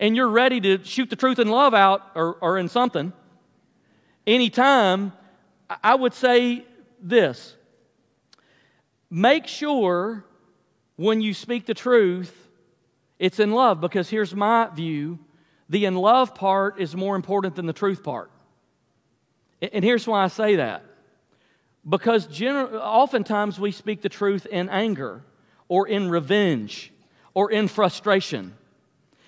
and 0.00 0.16
you're 0.16 0.28
ready 0.28 0.61
to 0.61 0.83
shoot 0.85 1.11
the 1.11 1.16
truth 1.16 1.38
and 1.38 1.50
love 1.50 1.74
out 1.74 2.02
or, 2.14 2.35
or 2.40 2.59
in 2.59 2.68
something, 2.68 3.12
anytime, 4.26 5.12
I 5.83 5.94
would 5.94 6.14
say 6.14 6.64
this 7.00 7.54
make 9.11 9.46
sure 9.46 10.24
when 10.96 11.20
you 11.20 11.35
speak 11.35 11.66
the 11.66 11.74
truth, 11.74 12.48
it's 13.18 13.38
in 13.38 13.52
love, 13.52 13.80
because 13.80 14.09
here's 14.09 14.35
my 14.35 14.68
view 14.74 15.18
the 15.68 15.87
in 15.87 15.94
love 15.94 16.35
part 16.35 16.78
is 16.78 16.94
more 16.94 17.16
important 17.16 17.57
than 17.57 17.66
the 17.66 17.72
truth 17.72 18.02
part. 18.02 18.30
And 19.62 19.85
here's 19.85 20.07
why 20.07 20.24
I 20.24 20.28
say 20.28 20.57
that. 20.57 20.85
Because 21.88 22.28
oftentimes 22.42 23.59
we 23.59 23.72
speak 23.72 24.02
the 24.02 24.09
truth 24.09 24.46
in 24.46 24.68
anger 24.68 25.22
or 25.68 25.88
in 25.88 26.09
revenge 26.09 26.92
or 27.33 27.50
in 27.50 27.68
frustration. 27.68 28.55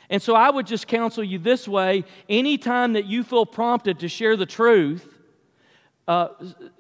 And 0.09 0.23
so 0.23 0.35
I 0.35 0.51
would 0.51 0.67
just 0.67 0.87
counsel 0.87 1.25
you 1.25 1.39
this 1.39 1.67
way 1.67 2.05
anytime 2.29 2.93
that 2.93 3.07
you 3.07 3.25
feel 3.25 3.45
prompted 3.45 4.01
to 4.01 4.09
share 4.09 4.37
the 4.37 4.47
truth, 4.47 5.09
uh, 6.07 6.29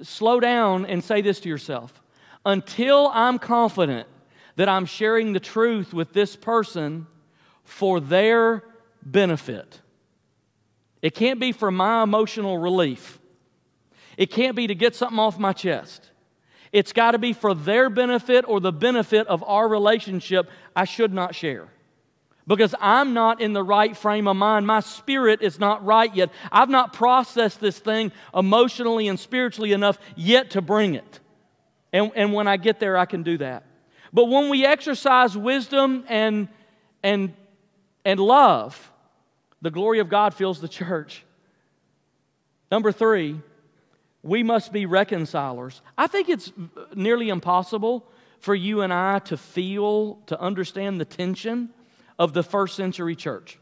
slow 0.03 0.38
down 0.38 0.87
and 0.87 1.03
say 1.03 1.21
this 1.21 1.40
to 1.40 1.49
yourself 1.49 2.03
until 2.45 3.11
I'm 3.12 3.38
confident 3.38 4.07
that 4.55 4.69
I'm 4.69 4.87
sharing 4.87 5.33
the 5.33 5.40
truth 5.40 5.92
with 5.92 6.12
this 6.12 6.37
person 6.37 7.07
for 7.64 7.99
their 7.99 8.62
benefit. 9.03 9.81
It 11.03 11.14
can't 11.14 11.40
be 11.40 11.53
for 11.53 11.71
my 11.71 12.03
emotional 12.03 12.59
relief. 12.59 13.19
It 14.16 14.31
can't 14.31 14.57
be 14.57 14.69
to 14.69 14.75
get 14.75 14.95
something 14.95 15.19
off 15.19 15.38
my 15.38 15.53
chest. 15.53 16.11
It's 16.77 16.93
got 16.93 17.12
to 17.12 17.19
be 17.19 17.33
for 17.33 17.55
their 17.55 17.89
benefit 17.89 18.45
or 18.47 18.61
the 18.61 18.71
benefit 18.71 19.27
of 19.29 19.43
our 19.47 19.67
relationship. 19.67 20.51
I 20.77 20.85
should 20.85 21.11
not 21.11 21.35
share 21.35 21.69
because 22.47 22.75
I'm 22.79 23.15
not 23.15 23.41
in 23.41 23.55
the 23.55 23.62
right 23.62 23.97
frame 23.97 24.29
of 24.29 24.37
mind. 24.37 24.67
My 24.67 24.81
spirit 24.81 25.41
is 25.41 25.59
not 25.59 25.83
right 25.87 26.15
yet. 26.15 26.29
I've 26.53 26.69
not 26.69 26.93
processed 26.93 27.61
this 27.61 27.79
thing 27.79 28.12
emotionally 28.35 29.09
and 29.09 29.19
spiritually 29.19 29.73
enough 29.73 29.99
yet 30.17 30.51
to 30.51 30.61
bring 30.61 30.95
it. 30.95 31.21
And, 31.95 32.12
and 32.15 32.35
when 32.35 32.47
I 32.47 32.59
get 32.59 32.79
there, 32.79 32.99
I 32.99 33.07
can 33.07 33.23
do 33.23 33.39
that. 33.39 33.65
But 34.12 34.27
when 34.27 34.51
we 34.51 34.67
exercise 34.67 35.35
wisdom 35.35 36.05
and, 36.11 36.47
and, 37.03 37.33
and 38.05 38.21
love, 38.21 38.93
the 39.62 39.71
glory 39.71 40.01
of 40.01 40.11
God 40.11 40.35
fills 40.35 40.61
the 40.61 40.69
church. 40.69 41.25
Number 42.71 42.93
three, 42.93 43.41
we 44.27 44.43
must 44.43 44.73
be 44.73 44.87
reconcilers. 44.87 45.81
I 45.97 46.07
think 46.07 46.29
it's 46.29 46.53
nearly 46.95 47.29
impossible 47.29 48.07
for 48.41 48.55
you 48.55 48.83
and 48.83 48.93
I 48.93 49.21
to 49.21 49.37
feel, 49.37 50.17
to 50.27 50.41
understand 50.41 51.01
the 51.01 51.05
tension 51.05 51.71
of 52.19 52.33
the 52.33 52.43
first 52.43 52.77
century 52.77 53.17
church. 53.17 53.59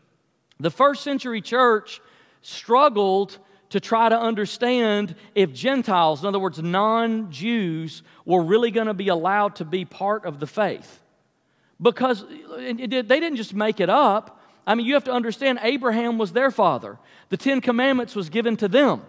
The 0.58 0.70
first 0.70 1.02
century 1.02 1.40
church 1.40 2.00
struggled 2.42 3.38
to 3.70 3.80
try 3.80 4.08
to 4.08 4.18
understand 4.18 5.16
if 5.34 5.52
Gentiles, 5.52 6.22
in 6.22 6.28
other 6.28 6.38
words, 6.38 6.62
non 6.62 7.30
Jews, 7.30 8.02
were 8.24 8.42
really 8.42 8.70
going 8.70 8.86
to 8.86 8.94
be 8.94 9.08
allowed 9.08 9.56
to 9.56 9.64
be 9.64 9.84
part 9.84 10.24
of 10.24 10.40
the 10.40 10.46
faith. 10.46 11.00
Because 11.80 12.24
they 12.56 12.72
didn't 12.72 13.36
just 13.36 13.52
make 13.52 13.80
it 13.80 13.90
up. 13.90 14.40
I 14.66 14.74
mean, 14.74 14.86
you 14.86 14.94
have 14.94 15.04
to 15.04 15.12
understand 15.12 15.58
Abraham 15.62 16.18
was 16.18 16.32
their 16.32 16.50
father, 16.50 16.98
the 17.28 17.36
Ten 17.36 17.60
Commandments 17.60 18.14
was 18.14 18.28
given 18.30 18.56
to 18.58 18.68
them. 18.68 19.02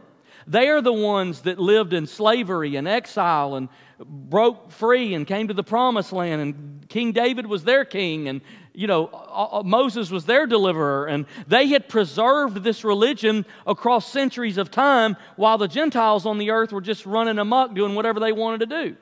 They 0.48 0.70
are 0.70 0.82
the 0.82 0.94
ones 0.94 1.42
that 1.42 1.60
lived 1.60 1.94
in 1.94 2.06
slavery 2.06 2.76
and 2.76 2.88
exile 2.88 3.56
and 3.56 3.70
broke 4.00 4.72
free 4.72 5.14
and 5.14 5.26
came 5.26 5.48
to 5.48 5.54
the 5.54 5.64
promised 5.64 6.14
land. 6.14 6.42
And 6.42 6.86
King 6.90 7.12
David 7.12 7.48
was 7.48 7.64
their 7.64 7.84
king, 7.84 8.28
and 8.28 8.42
you 8.74 8.88
know 8.88 9.64
Moses 9.66 10.12
was 10.12 10.26
their 10.26 10.46
deliverer. 10.46 11.08
And 11.08 11.26
they 11.48 11.68
had 11.68 11.90
preserved 11.90 12.64
this 12.64 12.84
religion 12.84 13.46
across 13.66 14.12
centuries 14.12 14.58
of 14.58 14.70
time, 14.70 15.18
while 15.36 15.58
the 15.58 15.68
Gentiles 15.68 16.26
on 16.26 16.38
the 16.38 16.52
earth 16.52 16.72
were 16.72 16.82
just 16.82 17.06
running 17.06 17.40
amok, 17.40 17.74
doing 17.74 17.96
whatever 17.96 18.20
they 18.20 18.32
wanted 18.32 18.60
to 18.60 18.66
do 18.68 18.98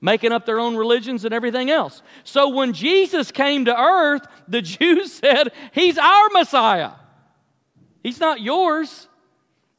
making 0.00 0.32
up 0.32 0.46
their 0.46 0.58
own 0.58 0.76
religions 0.76 1.24
and 1.24 1.34
everything 1.34 1.70
else. 1.70 2.02
So 2.24 2.48
when 2.48 2.72
Jesus 2.72 3.30
came 3.30 3.66
to 3.66 3.78
earth, 3.78 4.26
the 4.48 4.62
Jews 4.62 5.12
said, 5.12 5.52
He's 5.72 5.98
our 5.98 6.28
Messiah. 6.32 6.92
He's 8.02 8.18
not 8.18 8.40
yours. 8.40 9.08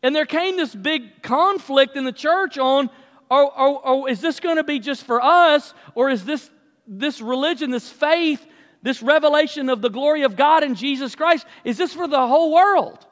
And 0.04 0.16
there 0.16 0.26
came 0.26 0.58
this 0.58 0.74
big 0.74 1.22
conflict 1.22 1.96
in 1.96 2.06
the 2.06 2.12
church 2.12 2.58
on, 2.58 2.90
oh, 3.30 3.52
oh, 3.56 3.82
oh 3.84 4.06
is 4.08 4.22
this 4.22 4.40
going 4.40 4.58
to 4.58 4.64
be 4.64 4.80
just 4.80 5.06
for 5.06 5.22
us, 5.22 5.74
or 5.96 6.10
is 6.10 6.26
this, 6.26 6.50
this 6.88 7.22
religion, 7.22 7.72
this 7.72 7.90
faith, 7.90 8.46
this 8.82 9.04
revelation 9.04 9.70
of 9.70 9.82
the 9.82 9.90
glory 9.90 10.24
of 10.24 10.36
God 10.36 10.64
in 10.64 10.76
Jesus 10.76 11.16
Christ, 11.16 11.46
is 11.64 11.78
this 11.78 11.94
for 11.94 12.08
the 12.08 12.28
whole 12.28 12.52
world? 12.52 13.06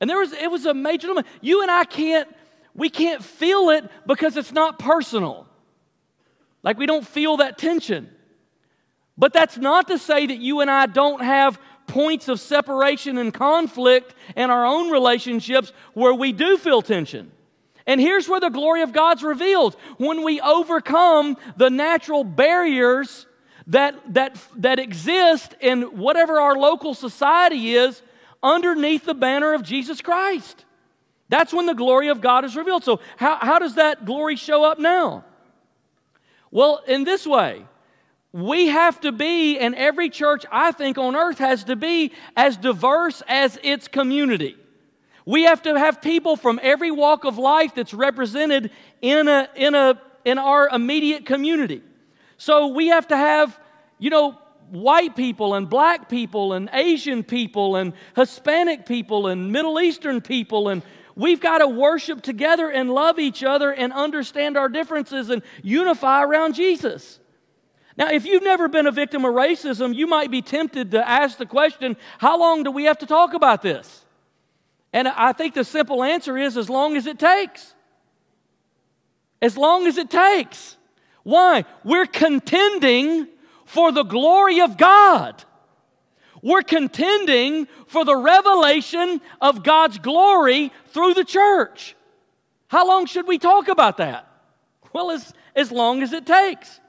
And 0.00 0.10
there 0.10 0.18
was, 0.18 0.32
it 0.32 0.50
was 0.50 0.66
a 0.66 0.74
major 0.74 1.06
dilemma. 1.06 1.24
You 1.40 1.62
and 1.62 1.70
I 1.70 1.84
can't, 1.84 2.28
we 2.74 2.90
can't 2.90 3.22
feel 3.22 3.70
it 3.70 3.88
because 4.06 4.36
it's 4.36 4.52
not 4.52 4.78
personal. 4.78 5.46
Like 6.62 6.78
we 6.78 6.86
don't 6.86 7.06
feel 7.06 7.36
that 7.36 7.58
tension. 7.58 8.10
But 9.16 9.32
that's 9.32 9.56
not 9.56 9.86
to 9.88 9.98
say 9.98 10.26
that 10.26 10.38
you 10.38 10.60
and 10.60 10.70
I 10.70 10.86
don't 10.86 11.22
have 11.22 11.60
points 11.86 12.28
of 12.28 12.40
separation 12.40 13.18
and 13.18 13.32
conflict 13.32 14.14
in 14.36 14.50
our 14.50 14.64
own 14.64 14.90
relationships 14.90 15.72
where 15.92 16.14
we 16.14 16.32
do 16.32 16.56
feel 16.56 16.82
tension. 16.82 17.30
And 17.86 18.00
here's 18.00 18.28
where 18.28 18.40
the 18.40 18.48
glory 18.48 18.82
of 18.82 18.92
God's 18.92 19.22
revealed 19.22 19.76
when 19.98 20.24
we 20.24 20.40
overcome 20.40 21.36
the 21.56 21.68
natural 21.68 22.24
barriers 22.24 23.26
that, 23.66 24.14
that, 24.14 24.38
that 24.56 24.78
exist 24.78 25.54
in 25.60 25.82
whatever 25.82 26.40
our 26.40 26.56
local 26.56 26.94
society 26.94 27.74
is 27.74 28.02
underneath 28.42 29.04
the 29.04 29.14
banner 29.14 29.54
of 29.54 29.62
Jesus 29.62 30.00
Christ. 30.00 30.64
That's 31.28 31.52
when 31.52 31.66
the 31.66 31.74
glory 31.74 32.08
of 32.08 32.20
God 32.20 32.44
is 32.44 32.56
revealed. 32.56 32.84
So, 32.84 33.00
how, 33.16 33.36
how 33.36 33.58
does 33.58 33.76
that 33.76 34.04
glory 34.04 34.36
show 34.36 34.64
up 34.64 34.78
now? 34.78 35.24
Well, 36.50 36.82
in 36.86 37.04
this 37.04 37.26
way, 37.26 37.64
we 38.34 38.66
have 38.66 39.00
to 39.02 39.12
be, 39.12 39.60
and 39.60 39.76
every 39.76 40.10
church 40.10 40.44
I 40.50 40.72
think 40.72 40.98
on 40.98 41.14
earth 41.14 41.38
has 41.38 41.62
to 41.64 41.76
be, 41.76 42.10
as 42.36 42.56
diverse 42.56 43.22
as 43.28 43.60
its 43.62 43.86
community. 43.86 44.56
We 45.24 45.44
have 45.44 45.62
to 45.62 45.78
have 45.78 46.02
people 46.02 46.34
from 46.34 46.58
every 46.60 46.90
walk 46.90 47.24
of 47.24 47.38
life 47.38 47.76
that's 47.76 47.94
represented 47.94 48.72
in, 49.00 49.28
a, 49.28 49.48
in, 49.54 49.76
a, 49.76 50.02
in 50.24 50.38
our 50.38 50.68
immediate 50.68 51.26
community. 51.26 51.80
So 52.36 52.66
we 52.66 52.88
have 52.88 53.06
to 53.08 53.16
have, 53.16 53.56
you 54.00 54.10
know, 54.10 54.32
white 54.68 55.14
people 55.14 55.54
and 55.54 55.70
black 55.70 56.08
people 56.08 56.54
and 56.54 56.68
Asian 56.72 57.22
people 57.22 57.76
and 57.76 57.92
Hispanic 58.16 58.84
people 58.84 59.28
and 59.28 59.52
Middle 59.52 59.78
Eastern 59.78 60.20
people 60.20 60.70
and 60.70 60.82
we've 61.14 61.40
got 61.40 61.58
to 61.58 61.68
worship 61.68 62.20
together 62.20 62.68
and 62.68 62.90
love 62.92 63.20
each 63.20 63.44
other 63.44 63.72
and 63.72 63.92
understand 63.92 64.56
our 64.56 64.68
differences 64.68 65.30
and 65.30 65.42
unify 65.62 66.24
around 66.24 66.54
Jesus. 66.54 67.20
Now, 67.96 68.10
if 68.10 68.24
you've 68.24 68.42
never 68.42 68.68
been 68.68 68.86
a 68.86 68.92
victim 68.92 69.24
of 69.24 69.34
racism, 69.34 69.94
you 69.94 70.06
might 70.06 70.30
be 70.30 70.42
tempted 70.42 70.90
to 70.92 71.08
ask 71.08 71.38
the 71.38 71.46
question 71.46 71.96
how 72.18 72.38
long 72.38 72.64
do 72.64 72.70
we 72.70 72.84
have 72.84 72.98
to 72.98 73.06
talk 73.06 73.34
about 73.34 73.62
this? 73.62 74.04
And 74.92 75.08
I 75.08 75.32
think 75.32 75.54
the 75.54 75.64
simple 75.64 76.02
answer 76.02 76.36
is 76.36 76.56
as 76.56 76.68
long 76.68 76.96
as 76.96 77.06
it 77.06 77.18
takes. 77.18 77.74
As 79.40 79.56
long 79.56 79.86
as 79.86 79.98
it 79.98 80.10
takes. 80.10 80.76
Why? 81.22 81.64
We're 81.84 82.06
contending 82.06 83.28
for 83.64 83.92
the 83.92 84.04
glory 84.04 84.60
of 84.60 84.76
God. 84.76 85.42
We're 86.42 86.62
contending 86.62 87.66
for 87.86 88.04
the 88.04 88.16
revelation 88.16 89.20
of 89.40 89.62
God's 89.62 89.98
glory 89.98 90.72
through 90.88 91.14
the 91.14 91.24
church. 91.24 91.96
How 92.68 92.86
long 92.86 93.06
should 93.06 93.26
we 93.26 93.38
talk 93.38 93.68
about 93.68 93.96
that? 93.96 94.28
Well, 94.92 95.10
as, 95.10 95.32
as 95.56 95.72
long 95.72 96.02
as 96.02 96.12
it 96.12 96.26
takes. 96.26 96.80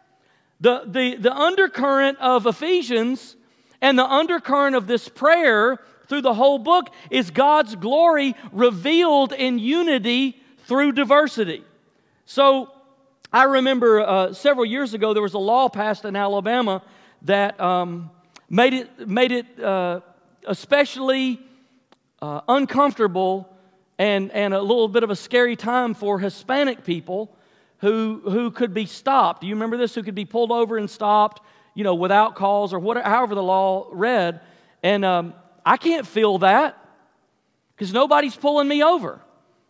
The, 0.59 0.83
the, 0.85 1.15
the 1.15 1.33
undercurrent 1.33 2.17
of 2.19 2.45
Ephesians 2.45 3.35
and 3.81 3.99
the 3.99 4.05
undercurrent 4.05 4.75
of 4.75 4.87
this 4.87 5.09
prayer 5.09 5.79
through 6.07 6.21
the 6.21 6.33
whole 6.33 6.59
book 6.59 6.89
is 7.09 7.31
God's 7.31 7.75
glory 7.75 8.35
revealed 8.51 9.33
in 9.33 9.59
unity 9.59 10.41
through 10.59 10.93
diversity. 10.93 11.63
So 12.25 12.71
I 13.31 13.43
remember 13.43 14.01
uh, 14.01 14.33
several 14.33 14.65
years 14.65 14.93
ago 14.93 15.13
there 15.13 15.23
was 15.23 15.33
a 15.33 15.39
law 15.39 15.67
passed 15.69 16.05
in 16.05 16.15
Alabama 16.15 16.81
that 17.23 17.59
um, 17.59 18.09
made 18.49 18.73
it, 18.73 19.07
made 19.07 19.31
it 19.31 19.59
uh, 19.59 20.01
especially 20.47 21.39
uh, 22.21 22.41
uncomfortable 22.47 23.49
and, 23.97 24.31
and 24.31 24.53
a 24.53 24.61
little 24.61 24.87
bit 24.87 25.03
of 25.03 25.09
a 25.09 25.15
scary 25.15 25.55
time 25.55 25.93
for 25.93 26.19
Hispanic 26.19 26.83
people 26.83 27.35
who, 27.79 28.21
who 28.23 28.51
could 28.51 28.73
be 28.73 28.85
stopped. 28.85 29.41
Do 29.41 29.47
you 29.47 29.55
remember 29.55 29.77
this? 29.77 29.95
Who 29.95 30.03
could 30.03 30.15
be 30.15 30.25
pulled 30.25 30.51
over 30.51 30.77
and 30.77 30.89
stopped, 30.89 31.41
you 31.73 31.83
know, 31.83 31.95
without 31.95 32.35
cause 32.35 32.73
or 32.73 32.79
whatever, 32.79 33.07
however 33.07 33.35
the 33.35 33.43
law 33.43 33.87
read. 33.91 34.41
And 34.81 35.03
um, 35.03 35.33
I 35.65 35.77
can't 35.77 36.07
feel 36.07 36.39
that 36.39 36.77
because 37.75 37.93
nobody's 37.93 38.35
pulling 38.35 38.67
me 38.67 38.83
over. 38.83 39.21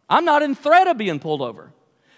I'm 0.09 0.25
not 0.25 0.43
in 0.43 0.55
threat 0.55 0.87
of 0.87 0.97
being 0.97 1.19
pulled 1.19 1.41
over. 1.41 1.71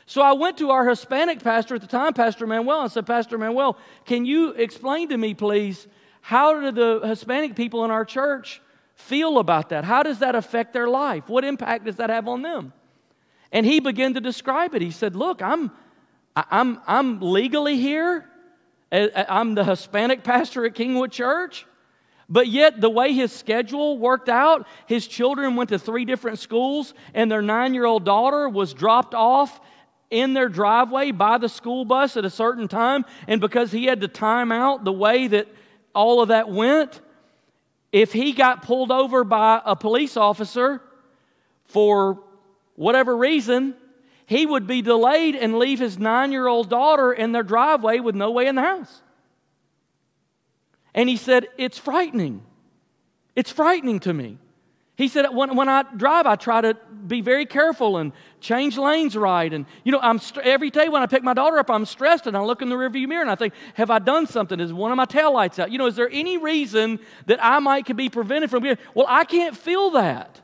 So 0.06 0.22
I 0.22 0.34
went 0.34 0.58
to 0.60 0.72
our 0.72 0.88
Hispanic 0.88 1.44
pastor 1.44 1.76
at 1.76 1.82
the 1.82 1.88
time, 1.88 2.14
Pastor 2.14 2.48
Manuel, 2.48 2.84
and 2.84 2.92
said, 2.92 3.06
Pastor 3.06 3.38
Manuel, 3.38 3.78
can 4.06 4.26
you 4.26 4.52
explain 4.52 5.10
to 5.10 5.18
me, 5.18 5.34
please, 5.34 5.86
how 6.22 6.60
do 6.60 6.72
the 6.72 7.06
Hispanic 7.08 7.56
people 7.56 7.84
in 7.84 7.92
our 7.92 8.06
church 8.06 8.62
feel 8.96 9.38
about 9.38 9.70
that? 9.70 9.84
How 9.84 10.04
does 10.04 10.20
that 10.20 10.34
affect 10.34 10.74
their 10.74 10.88
life? 10.88 11.28
What 11.28 11.44
impact 11.44 11.86
does 11.86 11.98
that 11.98 12.10
have 12.10 12.28
on 12.28 12.42
them? 12.42 12.74
And 13.52 13.66
he 13.66 13.80
began 13.80 14.14
to 14.16 14.22
describe 14.22 14.76
it. 14.76 14.82
He 14.82 14.92
said, 14.92 15.16
Look, 15.16 15.42
I'm, 15.42 15.72
I'm, 16.36 16.80
I'm 16.88 17.20
legally 17.22 17.78
here. 17.78 18.26
I'm 18.92 19.56
the 19.56 19.64
Hispanic 19.64 20.24
pastor 20.24 20.66
at 20.66 20.74
Kingwood 20.74 21.12
Church. 21.12 21.66
But 22.30 22.48
yet, 22.48 22.82
the 22.82 22.90
way 22.90 23.14
his 23.14 23.32
schedule 23.32 23.98
worked 23.98 24.28
out, 24.28 24.68
his 24.86 25.08
children 25.08 25.56
went 25.56 25.70
to 25.70 25.80
three 25.80 26.04
different 26.04 26.40
schools, 26.40 26.94
and 27.14 27.32
their 27.32 27.42
nine 27.42 27.74
year 27.74 27.86
old 27.86 28.04
daughter 28.04 28.50
was 28.50 28.74
dropped 28.74 29.14
off 29.14 29.62
in 30.10 30.34
their 30.34 30.50
driveway 30.50 31.12
by 31.12 31.38
the 31.38 31.50
school 31.50 31.86
bus 31.86 32.18
at 32.18 32.26
a 32.26 32.30
certain 32.30 32.68
time. 32.68 33.06
And 33.28 33.40
because 33.40 33.72
he 33.72 33.86
had 33.86 34.02
to 34.02 34.08
time 34.08 34.52
out 34.52 34.84
the 34.84 34.92
way 34.92 35.28
that 35.28 35.48
all 35.96 36.22
of 36.22 36.30
that 36.30 36.50
went, 36.50 37.02
if 37.92 38.12
he 38.12 38.34
got 38.34 38.62
pulled 38.62 38.92
over 38.92 39.24
by 39.24 39.62
a 39.66 39.76
police 39.76 40.18
officer 40.18 40.82
for 41.66 42.24
whatever 42.78 43.18
reason, 43.18 43.76
he 44.26 44.46
would 44.46 44.66
be 44.66 44.82
delayed 44.82 45.36
and 45.36 45.60
leave 45.60 45.80
his 45.80 46.00
nine 46.00 46.32
year 46.32 46.48
old 46.48 46.70
daughter 46.70 47.12
in 47.12 47.34
their 47.34 47.44
driveway 47.44 48.00
with 48.00 48.16
no 48.16 48.32
way 48.32 48.48
in 48.48 48.56
the 48.56 48.62
house. 48.62 49.02
And 50.94 51.10
he 51.10 51.18
said, 51.18 51.48
It's 51.58 51.78
frightening. 51.78 52.44
It's 53.36 53.52
frightening 53.52 54.00
to 54.02 54.14
me. 54.14 54.38
He 54.98 55.08
said, 55.08 55.28
when, 55.32 55.56
when 55.56 55.70
I 55.70 55.84
drive, 55.96 56.26
I 56.26 56.36
try 56.36 56.60
to 56.60 56.76
be 57.06 57.22
very 57.22 57.46
careful 57.46 57.98
and 57.98 58.12
change 58.42 58.80
lanes 58.80 59.16
right. 59.16 59.54
And, 59.54 59.68
you 59.84 59.92
know, 59.92 60.00
I'm 60.02 60.18
st- 60.18 60.44
every 60.44 60.72
day 60.72 60.90
when 60.90 61.04
I 61.04 61.06
pick 61.06 61.22
my 61.22 61.36
daughter 61.36 61.60
up, 61.60 61.70
I'm 61.70 61.86
stressed 61.86 62.26
and 62.26 62.36
I 62.36 62.42
look 62.42 62.64
in 62.64 62.70
the 62.70 62.76
rearview 62.76 63.08
mirror 63.08 63.22
and 63.22 63.30
I 63.30 63.36
think, 63.36 63.54
have 63.76 63.92
I 63.92 64.00
done 64.00 64.26
something? 64.26 64.60
Is 64.60 64.74
one 64.74 64.90
of 64.90 64.98
my 64.98 65.06
taillights 65.06 65.60
out? 65.60 65.72
You 65.72 65.78
know, 65.78 65.86
is 65.86 65.96
there 65.96 66.10
any 66.12 66.40
reason 66.40 67.00
that 67.28 67.38
I 67.44 67.60
might 67.60 67.86
could 67.86 67.96
be 67.96 68.10
prevented 68.10 68.50
from 68.50 68.64
being? 68.64 68.80
Well, 68.96 69.06
I 69.08 69.24
can't 69.24 69.56
feel 69.56 69.92
that. 69.92 70.42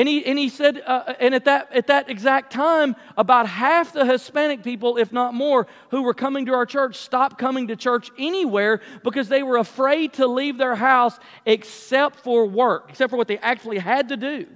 And 0.00 0.08
he, 0.08 0.24
and 0.24 0.38
he 0.38 0.48
said, 0.48 0.78
uh, 0.86 1.02
uh, 1.08 1.14
and 1.20 1.34
at 1.34 1.44
that, 1.44 1.70
at 1.74 1.88
that 1.88 2.08
exact 2.08 2.54
time, 2.54 2.96
about 3.18 3.46
half 3.46 3.92
the 3.92 4.06
Hispanic 4.06 4.62
people, 4.62 4.96
if 4.96 5.12
not 5.12 5.34
more, 5.34 5.66
who 5.90 6.00
were 6.00 6.14
coming 6.14 6.46
to 6.46 6.54
our 6.54 6.64
church 6.64 6.96
stopped 6.96 7.36
coming 7.36 7.68
to 7.68 7.76
church 7.76 8.10
anywhere 8.16 8.80
because 9.04 9.28
they 9.28 9.42
were 9.42 9.58
afraid 9.58 10.14
to 10.14 10.26
leave 10.26 10.56
their 10.56 10.74
house 10.74 11.18
except 11.44 12.20
for 12.20 12.46
work, 12.46 12.86
except 12.88 13.10
for 13.10 13.18
what 13.18 13.28
they 13.28 13.36
actually 13.36 13.78
had 13.78 14.08
to 14.08 14.16
do. 14.16 14.46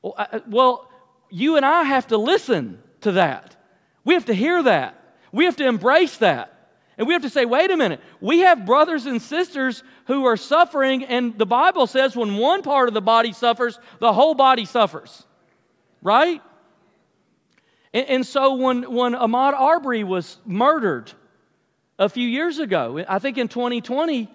Well, 0.00 0.14
I, 0.16 0.40
well 0.48 0.88
you 1.28 1.58
and 1.58 1.66
I 1.66 1.82
have 1.82 2.06
to 2.06 2.16
listen 2.16 2.82
to 3.02 3.12
that. 3.12 3.56
We 4.06 4.14
have 4.14 4.24
to 4.24 4.34
hear 4.34 4.62
that. 4.62 4.98
We 5.32 5.44
have 5.44 5.56
to 5.56 5.68
embrace 5.68 6.16
that. 6.16 6.57
And 6.98 7.06
we 7.06 7.12
have 7.14 7.22
to 7.22 7.30
say, 7.30 7.44
wait 7.44 7.70
a 7.70 7.76
minute, 7.76 8.00
we 8.20 8.40
have 8.40 8.66
brothers 8.66 9.06
and 9.06 9.22
sisters 9.22 9.84
who 10.06 10.24
are 10.26 10.36
suffering, 10.36 11.04
and 11.04 11.38
the 11.38 11.46
Bible 11.46 11.86
says 11.86 12.16
when 12.16 12.36
one 12.36 12.62
part 12.62 12.88
of 12.88 12.94
the 12.94 13.00
body 13.00 13.32
suffers, 13.32 13.78
the 14.00 14.12
whole 14.12 14.34
body 14.34 14.64
suffers. 14.64 15.24
Right? 16.02 16.42
And, 17.94 18.06
and 18.08 18.26
so 18.26 18.54
when, 18.54 18.92
when 18.92 19.14
Ahmaud 19.14 19.54
Arbery 19.54 20.02
was 20.02 20.38
murdered 20.44 21.12
a 22.00 22.08
few 22.08 22.26
years 22.26 22.58
ago, 22.58 23.04
I 23.08 23.20
think 23.20 23.38
in 23.38 23.46
2020, 23.46 24.28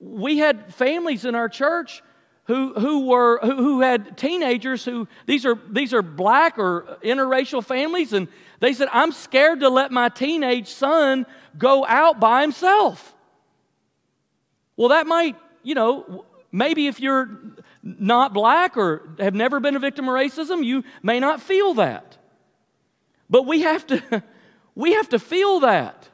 we 0.00 0.38
had 0.38 0.72
families 0.74 1.26
in 1.26 1.34
our 1.34 1.50
church 1.50 2.02
who, 2.48 2.72
who, 2.72 3.06
were, 3.06 3.38
who, 3.42 3.56
who 3.56 3.80
had 3.82 4.16
teenagers 4.16 4.82
who, 4.82 5.06
these 5.26 5.44
are, 5.44 5.58
these 5.70 5.92
are 5.92 6.00
black 6.00 6.58
or 6.58 6.98
interracial 7.04 7.62
families, 7.62 8.14
and 8.14 8.26
they 8.58 8.72
said, 8.72 8.88
I'm 8.90 9.12
scared 9.12 9.60
to 9.60 9.68
let 9.68 9.92
my 9.92 10.08
teenage 10.08 10.68
son 10.68 11.26
go 11.58 11.84
out 11.86 12.18
by 12.18 12.40
himself. 12.40 13.14
Well, 14.78 14.88
that 14.88 15.06
might, 15.06 15.36
you 15.62 15.74
know, 15.74 16.24
maybe 16.50 16.86
if 16.86 17.00
you're 17.00 17.28
not 17.82 18.32
black 18.32 18.78
or 18.78 19.10
have 19.18 19.34
never 19.34 19.60
been 19.60 19.76
a 19.76 19.80
victim 19.80 20.08
of 20.08 20.14
racism, 20.14 20.64
you 20.64 20.84
may 21.02 21.20
not 21.20 21.42
feel 21.42 21.74
that. 21.74 22.16
But 23.28 23.44
we 23.44 23.60
have 23.60 23.86
to, 23.88 24.22
we 24.74 24.94
have 24.94 25.10
to 25.10 25.18
feel 25.18 25.60
that. 25.60 26.08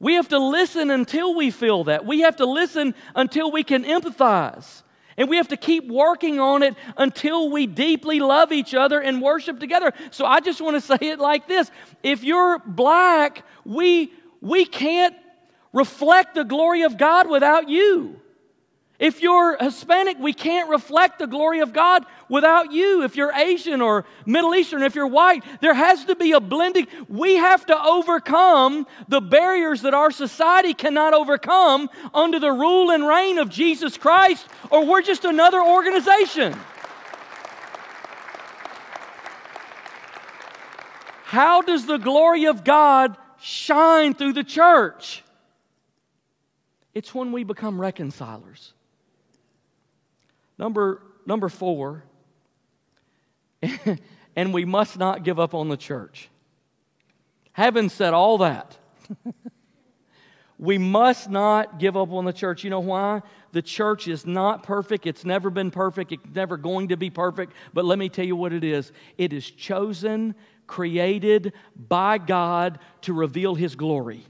We 0.00 0.14
have 0.14 0.28
to 0.28 0.38
listen 0.38 0.90
until 0.90 1.34
we 1.34 1.50
feel 1.50 1.84
that. 1.84 2.04
We 2.04 2.20
have 2.20 2.36
to 2.36 2.44
listen 2.44 2.94
until 3.14 3.50
we 3.50 3.64
can 3.64 3.84
empathize. 3.84 4.82
And 5.16 5.28
we 5.28 5.36
have 5.36 5.48
to 5.48 5.56
keep 5.56 5.88
working 5.88 6.38
on 6.40 6.62
it 6.62 6.74
until 6.96 7.50
we 7.50 7.66
deeply 7.66 8.20
love 8.20 8.52
each 8.52 8.74
other 8.74 9.00
and 9.00 9.22
worship 9.22 9.58
together. 9.58 9.92
So 10.10 10.26
I 10.26 10.40
just 10.40 10.60
want 10.60 10.76
to 10.76 10.80
say 10.98 10.98
it 11.00 11.18
like 11.18 11.48
this 11.48 11.70
if 12.02 12.22
you're 12.22 12.58
black, 12.60 13.44
we, 13.64 14.12
we 14.40 14.64
can't 14.64 15.14
reflect 15.72 16.34
the 16.34 16.44
glory 16.44 16.82
of 16.82 16.98
God 16.98 17.28
without 17.28 17.68
you. 17.68 18.20
If 18.98 19.20
you're 19.20 19.58
Hispanic, 19.58 20.18
we 20.18 20.32
can't 20.32 20.70
reflect 20.70 21.18
the 21.18 21.26
glory 21.26 21.60
of 21.60 21.74
God 21.74 22.06
without 22.30 22.72
you. 22.72 23.02
If 23.02 23.14
you're 23.14 23.32
Asian 23.32 23.82
or 23.82 24.06
Middle 24.24 24.54
Eastern, 24.54 24.82
if 24.82 24.94
you're 24.94 25.06
white, 25.06 25.44
there 25.60 25.74
has 25.74 26.06
to 26.06 26.16
be 26.16 26.32
a 26.32 26.40
blending. 26.40 26.86
We 27.08 27.36
have 27.36 27.66
to 27.66 27.78
overcome 27.78 28.86
the 29.08 29.20
barriers 29.20 29.82
that 29.82 29.92
our 29.92 30.10
society 30.10 30.72
cannot 30.72 31.12
overcome 31.12 31.90
under 32.14 32.38
the 32.38 32.50
rule 32.50 32.90
and 32.90 33.06
reign 33.06 33.36
of 33.36 33.50
Jesus 33.50 33.98
Christ, 33.98 34.48
or 34.70 34.86
we're 34.86 35.02
just 35.02 35.26
another 35.26 35.60
organization. 35.60 36.56
How 41.24 41.60
does 41.60 41.84
the 41.84 41.98
glory 41.98 42.46
of 42.46 42.64
God 42.64 43.18
shine 43.38 44.14
through 44.14 44.32
the 44.32 44.44
church? 44.44 45.22
It's 46.94 47.14
when 47.14 47.30
we 47.30 47.44
become 47.44 47.78
reconcilers. 47.78 48.72
Number, 50.58 51.02
number 51.26 51.48
four, 51.48 52.04
and 54.36 54.54
we 54.54 54.64
must 54.64 54.98
not 54.98 55.24
give 55.24 55.38
up 55.38 55.54
on 55.54 55.68
the 55.68 55.76
church. 55.76 56.28
Having 57.52 57.88
said 57.90 58.14
all 58.14 58.38
that, 58.38 58.76
we 60.58 60.78
must 60.78 61.30
not 61.30 61.78
give 61.78 61.96
up 61.96 62.10
on 62.12 62.24
the 62.24 62.32
church. 62.32 62.64
You 62.64 62.70
know 62.70 62.80
why? 62.80 63.22
The 63.52 63.62
church 63.62 64.08
is 64.08 64.26
not 64.26 64.62
perfect. 64.62 65.06
It's 65.06 65.24
never 65.24 65.50
been 65.50 65.70
perfect. 65.70 66.12
It's 66.12 66.34
never 66.34 66.56
going 66.56 66.88
to 66.88 66.96
be 66.96 67.10
perfect. 67.10 67.54
But 67.72 67.84
let 67.84 67.98
me 67.98 68.08
tell 68.08 68.26
you 68.26 68.36
what 68.36 68.52
it 68.52 68.64
is 68.64 68.92
it 69.16 69.32
is 69.32 69.50
chosen, 69.50 70.34
created 70.66 71.52
by 71.74 72.18
God 72.18 72.78
to 73.02 73.12
reveal 73.12 73.54
His 73.54 73.74
glory. 73.74 74.26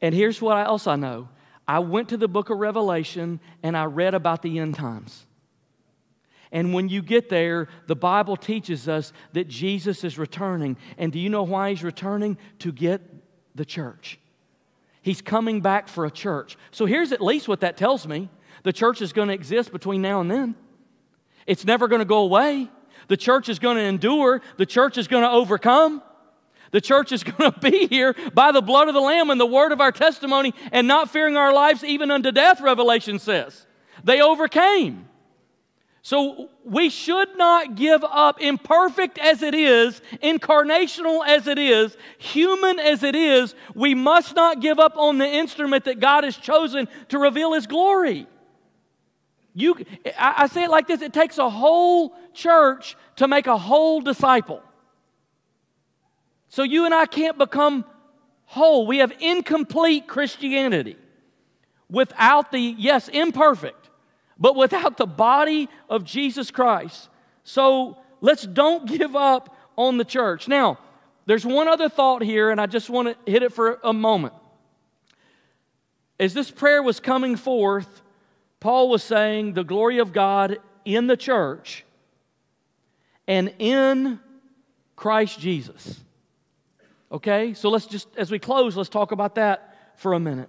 And 0.00 0.14
here's 0.14 0.40
what 0.40 0.56
else 0.58 0.86
I 0.86 0.96
know 0.96 1.28
I 1.66 1.78
went 1.78 2.08
to 2.10 2.16
the 2.16 2.28
book 2.28 2.50
of 2.50 2.58
Revelation 2.58 3.40
and 3.62 3.76
I 3.76 3.84
read 3.84 4.14
about 4.14 4.42
the 4.42 4.58
end 4.58 4.74
times. 4.74 5.26
And 6.52 6.74
when 6.74 6.88
you 6.88 7.00
get 7.00 7.28
there, 7.28 7.68
the 7.86 7.94
Bible 7.94 8.36
teaches 8.36 8.88
us 8.88 9.12
that 9.34 9.46
Jesus 9.46 10.02
is 10.02 10.18
returning. 10.18 10.76
And 10.98 11.12
do 11.12 11.18
you 11.20 11.30
know 11.30 11.44
why 11.44 11.70
he's 11.70 11.84
returning? 11.84 12.38
To 12.60 12.72
get 12.72 13.02
the 13.54 13.64
church. 13.64 14.18
He's 15.02 15.22
coming 15.22 15.60
back 15.60 15.88
for 15.88 16.04
a 16.04 16.10
church. 16.10 16.56
So 16.72 16.86
here's 16.86 17.12
at 17.12 17.20
least 17.20 17.48
what 17.48 17.60
that 17.60 17.76
tells 17.76 18.06
me 18.06 18.28
the 18.62 18.72
church 18.72 19.00
is 19.00 19.12
going 19.12 19.28
to 19.28 19.34
exist 19.34 19.72
between 19.72 20.02
now 20.02 20.20
and 20.20 20.30
then. 20.30 20.54
It's 21.46 21.64
never 21.64 21.88
going 21.88 22.00
to 22.00 22.06
go 22.06 22.18
away. 22.18 22.68
The 23.08 23.16
church 23.16 23.48
is 23.48 23.58
going 23.58 23.76
to 23.76 23.82
endure, 23.82 24.42
the 24.56 24.66
church 24.66 24.98
is 24.98 25.08
going 25.08 25.22
to 25.24 25.30
overcome. 25.30 26.02
The 26.70 26.80
church 26.80 27.12
is 27.12 27.24
going 27.24 27.52
to 27.52 27.60
be 27.60 27.86
here 27.86 28.14
by 28.34 28.52
the 28.52 28.62
blood 28.62 28.88
of 28.88 28.94
the 28.94 29.00
Lamb 29.00 29.30
and 29.30 29.40
the 29.40 29.46
word 29.46 29.72
of 29.72 29.80
our 29.80 29.92
testimony 29.92 30.54
and 30.72 30.86
not 30.86 31.10
fearing 31.10 31.36
our 31.36 31.52
lives 31.52 31.84
even 31.84 32.10
unto 32.10 32.32
death, 32.32 32.60
Revelation 32.60 33.18
says. 33.18 33.66
They 34.04 34.20
overcame. 34.20 35.06
So 36.02 36.48
we 36.64 36.88
should 36.88 37.36
not 37.36 37.74
give 37.74 38.02
up, 38.04 38.40
imperfect 38.40 39.18
as 39.18 39.42
it 39.42 39.54
is, 39.54 40.00
incarnational 40.22 41.26
as 41.26 41.46
it 41.46 41.58
is, 41.58 41.94
human 42.16 42.78
as 42.78 43.02
it 43.02 43.14
is, 43.14 43.54
we 43.74 43.94
must 43.94 44.34
not 44.34 44.60
give 44.60 44.78
up 44.78 44.96
on 44.96 45.18
the 45.18 45.26
instrument 45.26 45.84
that 45.84 46.00
God 46.00 46.24
has 46.24 46.36
chosen 46.38 46.88
to 47.08 47.18
reveal 47.18 47.52
His 47.52 47.66
glory. 47.66 48.26
You, 49.52 49.76
I, 50.18 50.34
I 50.38 50.46
say 50.46 50.64
it 50.64 50.70
like 50.70 50.86
this 50.86 51.02
it 51.02 51.12
takes 51.12 51.36
a 51.36 51.50
whole 51.50 52.16
church 52.32 52.96
to 53.16 53.28
make 53.28 53.46
a 53.46 53.58
whole 53.58 54.00
disciple. 54.00 54.62
So 56.50 56.64
you 56.64 56.84
and 56.84 56.92
I 56.92 57.06
can't 57.06 57.38
become 57.38 57.84
whole. 58.44 58.86
We 58.86 58.98
have 58.98 59.12
incomplete 59.20 60.08
Christianity 60.08 60.96
without 61.88 62.50
the, 62.50 62.60
yes, 62.60 63.08
imperfect, 63.08 63.88
but 64.38 64.56
without 64.56 64.96
the 64.96 65.06
body 65.06 65.68
of 65.88 66.04
Jesus 66.04 66.50
Christ. 66.50 67.08
So 67.44 67.98
let's 68.20 68.42
don't 68.42 68.86
give 68.86 69.14
up 69.14 69.56
on 69.76 69.96
the 69.96 70.04
church. 70.04 70.48
Now, 70.48 70.78
there's 71.26 71.46
one 71.46 71.68
other 71.68 71.88
thought 71.88 72.22
here, 72.22 72.50
and 72.50 72.60
I 72.60 72.66
just 72.66 72.90
want 72.90 73.08
to 73.08 73.30
hit 73.30 73.44
it 73.44 73.52
for 73.52 73.78
a 73.84 73.92
moment. 73.92 74.34
As 76.18 76.34
this 76.34 76.50
prayer 76.50 76.82
was 76.82 76.98
coming 76.98 77.36
forth, 77.36 78.02
Paul 78.58 78.90
was 78.90 79.04
saying 79.04 79.54
the 79.54 79.64
glory 79.64 79.98
of 79.98 80.12
God 80.12 80.58
in 80.84 81.06
the 81.06 81.16
church 81.16 81.84
and 83.28 83.54
in 83.60 84.18
Christ 84.96 85.38
Jesus. 85.38 86.00
Okay? 87.12 87.54
So 87.54 87.68
let's 87.70 87.86
just, 87.86 88.08
as 88.16 88.30
we 88.30 88.38
close, 88.38 88.76
let's 88.76 88.88
talk 88.88 89.12
about 89.12 89.34
that 89.36 89.94
for 89.96 90.12
a 90.12 90.20
minute. 90.20 90.48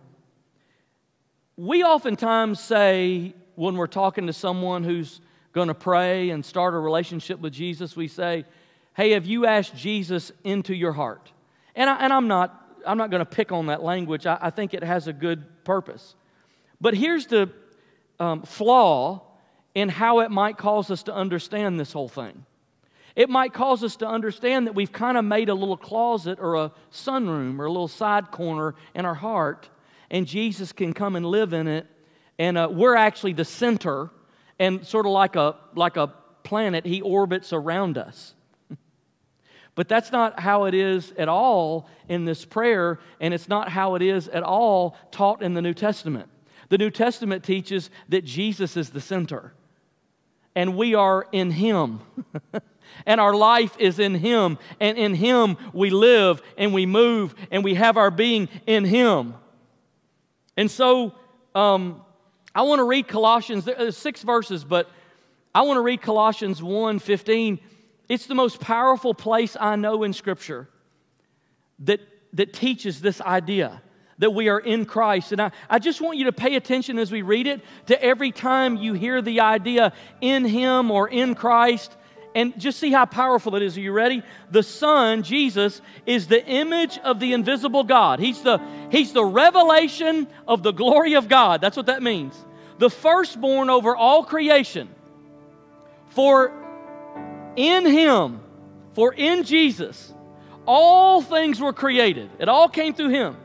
We 1.57 1.83
oftentimes 1.83 2.59
say, 2.59 3.33
when 3.55 3.75
we're 3.75 3.87
talking 3.87 4.27
to 4.27 4.33
someone 4.33 4.83
who's 4.83 5.21
going 5.51 5.67
to 5.67 5.73
pray 5.73 6.29
and 6.29 6.45
start 6.45 6.73
a 6.73 6.79
relationship 6.79 7.39
with 7.39 7.53
Jesus, 7.53 7.95
we 7.95 8.07
say, 8.07 8.45
Hey, 8.93 9.11
have 9.11 9.25
you 9.25 9.45
asked 9.45 9.75
Jesus 9.75 10.31
into 10.43 10.75
your 10.75 10.91
heart? 10.91 11.31
And, 11.75 11.89
I, 11.89 11.97
and 11.97 12.11
I'm 12.11 12.27
not. 12.27 12.57
I'm 12.83 12.97
not 12.97 13.11
going 13.11 13.19
to 13.19 13.29
pick 13.29 13.51
on 13.51 13.67
that 13.67 13.83
language. 13.83 14.25
I, 14.25 14.39
I, 14.41 14.49
think 14.49 14.73
it 14.73 14.83
has 14.83 15.05
a 15.07 15.13
good 15.13 15.63
purpose. 15.63 16.15
But 16.79 16.95
here's 16.95 17.27
the 17.27 17.51
um, 18.19 18.41
flaw 18.41 19.21
in 19.75 19.87
how 19.87 20.21
it 20.21 20.31
might 20.31 20.57
cause 20.57 20.89
us 20.89 21.03
to 21.03 21.13
understand 21.13 21.79
this 21.79 21.93
whole 21.93 22.09
thing. 22.09 22.43
It 23.15 23.29
might 23.29 23.53
cause 23.53 23.83
us 23.83 23.97
to 23.97 24.07
understand 24.07 24.67
that 24.67 24.75
we've 24.75 24.91
kind 24.91 25.17
of 25.17 25.25
made 25.25 25.49
a 25.49 25.53
little 25.53 25.77
closet 25.77 26.39
or 26.39 26.55
a 26.55 26.71
sunroom 26.91 27.59
or 27.59 27.65
a 27.65 27.71
little 27.71 27.87
side 27.87 28.31
corner 28.31 28.75
in 28.95 29.05
our 29.05 29.15
heart, 29.15 29.69
and 30.09 30.25
Jesus 30.25 30.71
can 30.71 30.93
come 30.93 31.15
and 31.15 31.25
live 31.25 31.53
in 31.53 31.67
it, 31.67 31.87
and 32.39 32.57
uh, 32.57 32.69
we're 32.71 32.95
actually 32.95 33.33
the 33.33 33.45
center, 33.45 34.09
and 34.59 34.85
sort 34.85 35.05
of 35.05 35.11
like 35.11 35.35
a, 35.35 35.55
like 35.75 35.97
a 35.97 36.13
planet, 36.43 36.85
He 36.85 37.01
orbits 37.01 37.53
around 37.53 37.97
us. 37.97 38.33
But 39.73 39.87
that's 39.87 40.11
not 40.11 40.41
how 40.41 40.65
it 40.65 40.73
is 40.73 41.13
at 41.17 41.29
all 41.29 41.89
in 42.09 42.25
this 42.25 42.43
prayer, 42.43 42.99
and 43.21 43.33
it's 43.33 43.47
not 43.47 43.69
how 43.69 43.95
it 43.95 44.01
is 44.01 44.27
at 44.27 44.43
all 44.43 44.97
taught 45.11 45.41
in 45.41 45.53
the 45.53 45.61
New 45.61 45.73
Testament. 45.73 46.27
The 46.67 46.77
New 46.77 46.89
Testament 46.89 47.45
teaches 47.45 47.89
that 48.09 48.25
Jesus 48.25 48.75
is 48.75 48.89
the 48.89 48.99
center, 48.99 49.53
and 50.55 50.75
we 50.75 50.93
are 50.93 51.25
in 51.31 51.51
Him. 51.51 52.01
and 53.05 53.19
our 53.21 53.33
life 53.33 53.75
is 53.79 53.99
in 53.99 54.15
Him. 54.15 54.57
And 54.79 54.97
in 54.97 55.13
Him 55.15 55.57
we 55.73 55.89
live 55.89 56.41
and 56.57 56.73
we 56.73 56.85
move 56.85 57.35
and 57.51 57.63
we 57.63 57.75
have 57.75 57.97
our 57.97 58.11
being 58.11 58.49
in 58.65 58.85
Him. 58.85 59.35
And 60.57 60.69
so 60.69 61.13
um, 61.55 62.01
I 62.53 62.63
want 62.63 62.79
to 62.79 62.83
read 62.83 63.07
Colossians, 63.07 63.65
there's 63.65 63.97
six 63.97 64.23
verses, 64.23 64.63
but 64.63 64.89
I 65.53 65.63
want 65.63 65.77
to 65.77 65.81
read 65.81 66.01
Colossians 66.01 66.61
1 66.61 66.99
15. 66.99 67.59
It's 68.09 68.25
the 68.25 68.35
most 68.35 68.59
powerful 68.59 69.13
place 69.13 69.55
I 69.59 69.75
know 69.75 70.03
in 70.03 70.13
Scripture 70.13 70.67
that, 71.79 72.01
that 72.33 72.53
teaches 72.53 73.01
this 73.01 73.21
idea 73.21 73.81
that 74.17 74.31
we 74.31 74.49
are 74.49 74.59
in 74.59 74.85
Christ. 74.85 75.31
And 75.31 75.41
I, 75.41 75.51
I 75.69 75.79
just 75.79 75.99
want 75.99 76.17
you 76.17 76.25
to 76.25 76.31
pay 76.31 76.55
attention 76.55 76.99
as 76.99 77.11
we 77.11 77.21
read 77.23 77.47
it 77.47 77.61
to 77.87 78.01
every 78.03 78.31
time 78.31 78.77
you 78.77 78.93
hear 78.93 79.21
the 79.21 79.39
idea 79.39 79.93
in 80.21 80.45
Him 80.45 80.91
or 80.91 81.09
in 81.09 81.35
Christ 81.35 81.95
And 82.33 82.57
just 82.59 82.79
see 82.79 82.91
how 82.91 83.05
powerful 83.05 83.55
it 83.55 83.61
is. 83.61 83.77
Are 83.77 83.81
you 83.81 83.91
ready? 83.91 84.23
The 84.49 84.63
Son, 84.63 85.23
Jesus, 85.23 85.81
is 86.05 86.27
the 86.27 86.45
image 86.45 86.97
of 86.99 87.19
the 87.19 87.33
invisible 87.33 87.83
God. 87.83 88.19
He's 88.19 88.41
the, 88.41 88.59
he's 88.89 89.11
the 89.11 89.25
revelation 89.25 90.27
of 90.47 90.63
the 90.63 90.71
glory 90.71 91.15
of 91.15 91.27
God. 91.27 91.59
That's 91.59 91.75
what 91.75 91.87
that 91.87 92.01
means. 92.01 92.33
The 92.77 92.89
firstborn 92.89 93.69
over 93.69 93.95
all 93.95 94.23
creation. 94.23 94.89
For 96.11 96.53
in 97.55 97.85
Him, 97.85 98.39
for 98.93 99.13
in 99.13 99.43
Jesus, 99.43 100.13
all 100.65 101.21
things 101.21 101.59
were 101.59 101.73
created. 101.73 102.29
It 102.39 102.47
all 102.47 102.69
came 102.69 102.93
through 102.93 103.09
Him 103.09 103.37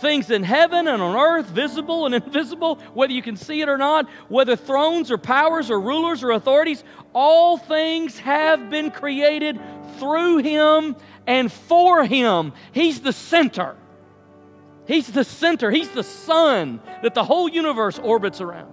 things 0.00 0.30
in 0.30 0.42
heaven 0.42 0.88
and 0.88 1.02
on 1.02 1.16
earth, 1.16 1.46
visible 1.46 2.06
and 2.06 2.14
invisible, 2.14 2.76
whether 2.94 3.12
you 3.12 3.22
can 3.22 3.36
see 3.36 3.60
it 3.60 3.68
or 3.68 3.78
not, 3.78 4.08
whether 4.28 4.56
thrones 4.56 5.10
or 5.10 5.18
powers 5.18 5.70
or 5.70 5.80
rulers 5.80 6.22
or 6.22 6.32
authorities, 6.32 6.84
all 7.12 7.56
things 7.56 8.18
have 8.20 8.70
been 8.70 8.90
created 8.90 9.60
through 9.98 10.38
him 10.38 10.96
and 11.26 11.50
for 11.52 12.04
him. 12.04 12.52
He's 12.72 13.00
the 13.00 13.12
center. 13.12 13.76
He's 14.86 15.08
the 15.08 15.24
center. 15.24 15.70
He's 15.70 15.90
the 15.90 16.02
sun 16.02 16.80
that 17.02 17.14
the 17.14 17.24
whole 17.24 17.48
universe 17.48 17.98
orbits 17.98 18.40
around. 18.40 18.72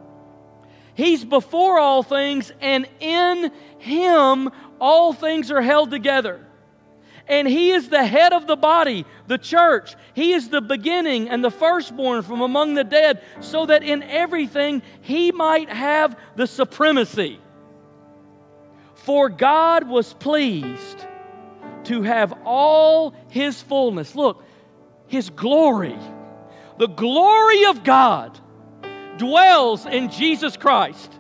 He's 0.94 1.26
before 1.26 1.78
all 1.78 2.04
things, 2.04 2.54
and 2.62 2.88
in 3.02 3.52
him 3.80 4.50
all 4.80 5.12
things 5.12 5.52
are 5.52 5.62
held 5.62 5.92
together 5.92 6.46
and 7.28 7.48
He 7.48 7.72
is 7.72 7.90
the 7.90 8.06
head 8.06 8.34
of 8.34 8.48
the 8.48 8.56
body, 8.56 9.06
the 9.28 9.38
church. 9.38 9.96
He 10.14 10.34
is 10.34 10.50
the 10.50 10.62
beginning 10.62 11.30
and 11.30 11.44
the 11.44 11.52
firstborn 11.52 12.22
from 12.22 12.42
among 12.42 12.76
the 12.76 12.84
dead, 12.84 13.22
so 13.40 13.66
that 13.66 13.84
in 13.84 14.04
everything 14.04 14.82
He 15.02 15.32
might 15.32 15.70
have 15.70 16.18
the 16.36 16.48
supremacy. 16.48 17.40
For 18.96 19.30
God 19.30 19.88
was 19.88 20.14
pleased 20.14 21.06
to 21.86 22.02
have 22.04 22.34
all 22.44 23.14
His 23.30 23.62
fullness. 23.62 24.16
Look, 24.16 24.44
His 25.08 25.30
glory, 25.30 25.98
the 26.78 26.88
glory 26.88 27.66
of 27.66 27.84
God 27.84 28.40
dwells 29.18 29.86
in 29.86 30.10
Jesus 30.10 30.58
Christ. 30.58 31.12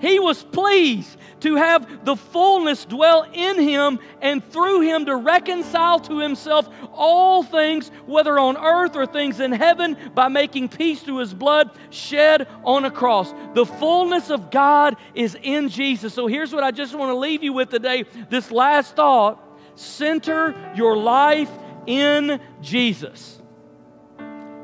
He 0.00 0.18
was 0.18 0.42
pleased 0.42 1.16
to 1.40 1.56
have 1.56 2.04
the 2.04 2.16
fullness 2.16 2.84
dwell 2.84 3.26
in 3.32 3.60
him 3.60 3.98
and 4.20 4.44
through 4.44 4.80
him 4.82 5.06
to 5.06 5.16
reconcile 5.16 6.00
to 6.00 6.18
himself 6.18 6.68
all 6.92 7.42
things, 7.42 7.90
whether 8.06 8.38
on 8.38 8.56
earth 8.56 8.96
or 8.96 9.06
things 9.06 9.40
in 9.40 9.52
heaven, 9.52 9.96
by 10.14 10.28
making 10.28 10.68
peace 10.68 11.02
through 11.02 11.18
his 11.18 11.34
blood 11.34 11.70
shed 11.90 12.48
on 12.64 12.84
a 12.84 12.90
cross. 12.90 13.32
The 13.54 13.66
fullness 13.66 14.30
of 14.30 14.50
God 14.50 14.96
is 15.14 15.36
in 15.42 15.68
Jesus. 15.68 16.14
So 16.14 16.26
here's 16.26 16.52
what 16.52 16.64
I 16.64 16.70
just 16.70 16.94
want 16.94 17.10
to 17.10 17.16
leave 17.16 17.42
you 17.42 17.52
with 17.52 17.70
today 17.70 18.04
this 18.30 18.50
last 18.50 18.96
thought 18.96 19.42
center 19.76 20.54
your 20.74 20.96
life 20.96 21.50
in 21.86 22.40
Jesus. 22.60 23.40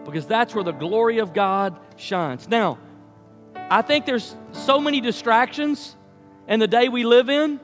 Because 0.04 0.26
that's 0.26 0.54
where 0.54 0.64
the 0.64 0.72
glory 0.72 1.18
of 1.18 1.32
God 1.32 1.78
shines. 1.96 2.48
Now, 2.48 2.78
I 3.72 3.80
think 3.80 4.04
there's 4.04 4.37
so 4.52 4.78
many 4.78 5.00
distractions 5.00 5.96
in 6.46 6.61
the 6.61 6.66
day 6.66 6.90
we 6.90 7.04
live 7.04 7.30
in. 7.30 7.58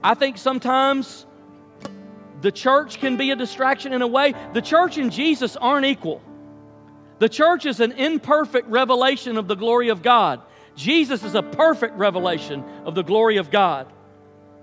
I 0.00 0.14
think 0.14 0.38
sometimes 0.38 1.26
the 2.40 2.52
church 2.52 3.00
can 3.00 3.16
be 3.16 3.32
a 3.32 3.36
distraction 3.36 3.92
in 3.92 4.00
a 4.00 4.06
way. 4.06 4.32
The 4.54 4.62
church 4.62 4.96
and 4.96 5.10
Jesus 5.10 5.56
aren't 5.56 5.86
equal. 5.86 6.22
The 7.18 7.28
church 7.28 7.66
is 7.66 7.80
an 7.80 7.90
imperfect 7.90 8.68
revelation 8.68 9.38
of 9.38 9.48
the 9.48 9.56
glory 9.56 9.88
of 9.88 10.02
God. 10.02 10.40
Jesus 10.76 11.24
is 11.24 11.34
a 11.34 11.42
perfect 11.42 11.96
revelation 11.96 12.62
of 12.84 12.94
the 12.94 13.02
glory 13.02 13.38
of 13.38 13.50
God. 13.50 13.92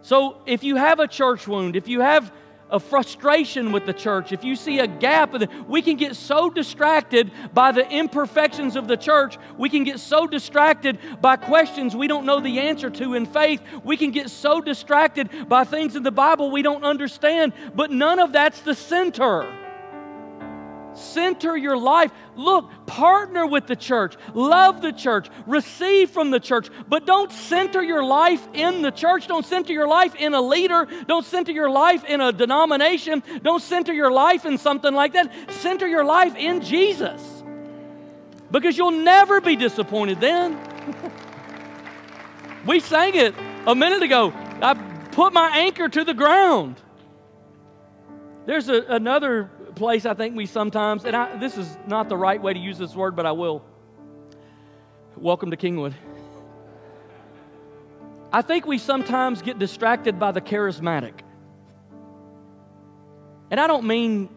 So 0.04 0.38
if 0.46 0.64
you 0.64 0.78
have 0.78 1.02
a 1.02 1.08
church 1.08 1.50
wound, 1.50 1.76
if 1.76 1.90
you 1.90 2.00
have 2.00 2.32
a 2.70 2.80
frustration 2.80 3.72
with 3.72 3.86
the 3.86 3.94
church, 3.94 4.32
if 4.32 4.44
you 4.44 4.56
see 4.56 4.80
a 4.80 4.88
gap, 4.88 5.36
we 5.68 5.82
can 5.82 5.98
get 5.98 6.16
so 6.16 6.50
distracted 6.50 7.32
by 7.54 7.72
the 7.72 7.88
imperfections 7.90 8.76
of 8.76 8.88
the 8.88 8.98
church. 8.98 9.38
We 9.58 9.70
can 9.70 9.84
get 9.84 10.00
so 10.00 10.28
distracted 10.28 10.98
by 11.22 11.36
questions 11.36 11.96
we 11.96 12.08
don't 12.08 12.26
know 12.26 12.40
the 12.40 12.60
answer 12.60 12.90
to 12.90 13.14
in 13.14 13.26
faith. 13.26 13.62
We 13.84 13.98
can 13.98 14.12
get 14.12 14.30
so 14.30 14.62
distracted 14.62 15.48
by 15.48 15.64
things 15.64 15.96
in 15.96 16.04
the 16.04 16.12
Bible 16.12 16.52
we 16.52 16.62
don't 16.62 16.84
understand, 16.84 17.54
but 17.76 17.92
none 17.92 18.20
of 18.20 18.34
that's 18.34 18.62
the 18.62 18.76
center. 18.76 19.48
Center 20.96 21.56
your 21.56 21.78
life. 21.78 22.12
Look, 22.36 22.70
partner 22.86 23.46
with 23.46 23.68
the 23.68 23.76
church, 23.76 24.16
love 24.34 24.82
the 24.82 24.92
church, 24.92 25.30
receive 25.46 26.10
from 26.10 26.32
the 26.32 26.40
church, 26.40 26.70
but 26.88 27.06
don't 27.06 27.32
center 27.32 27.84
your 27.84 28.04
life 28.04 28.46
in 28.54 28.82
the 28.82 28.92
church. 28.92 29.28
Don't 29.28 29.46
center 29.46 29.74
your 29.74 29.88
life 29.88 30.16
in 30.16 30.34
a 30.34 30.42
leader. 30.42 30.88
Don't 31.08 31.26
center 31.26 31.52
your 31.52 31.70
life 31.70 32.04
in 32.06 32.22
a 32.22 32.32
denomination. 32.32 33.24
Don't 33.44 33.62
center 33.62 33.94
your 33.94 34.12
life 34.12 34.46
in 34.46 34.58
something 34.58 34.94
like 34.94 35.14
that. 35.14 35.32
Center 35.50 35.88
your 35.88 36.06
life 36.06 36.36
in 36.36 36.62
Jesus 36.62 37.22
because 38.52 38.78
you'll 38.78 38.92
never 38.92 39.42
be 39.42 39.56
disappointed 39.56 40.20
then. 40.22 40.58
we 42.66 42.80
sang 42.80 43.16
it 43.16 43.36
a 43.68 43.76
minute 43.76 44.04
ago. 44.04 44.32
I 44.62 44.74
put 45.12 45.34
my 45.34 45.58
anchor 45.58 45.90
to 45.90 46.04
the 46.04 46.14
ground. 46.14 46.82
There's 48.46 48.70
a, 48.70 48.82
another 48.84 49.50
place 49.76 50.06
I 50.06 50.14
think 50.14 50.36
we 50.36 50.46
sometimes, 50.46 51.06
and 51.06 51.16
I, 51.16 51.36
this 51.38 51.58
is 51.58 51.78
not 51.86 52.10
the 52.10 52.18
right 52.18 52.42
way 52.42 52.54
to 52.54 52.60
use 52.60 52.78
this 52.78 52.96
word, 52.96 53.16
but 53.16 53.26
I 53.26 53.34
will. 53.34 53.64
Welcome 55.18 55.52
to 55.52 55.58
Kingwood. 55.58 55.94
I 58.32 58.42
think 58.42 58.66
we 58.66 58.78
sometimes 58.78 59.42
get 59.42 59.60
distracted 59.60 60.20
by 60.20 60.32
the 60.32 60.42
charismatic. 60.42 61.20
And 63.52 63.60
I 63.60 63.68
don't 63.68 63.86
mean 63.86 64.30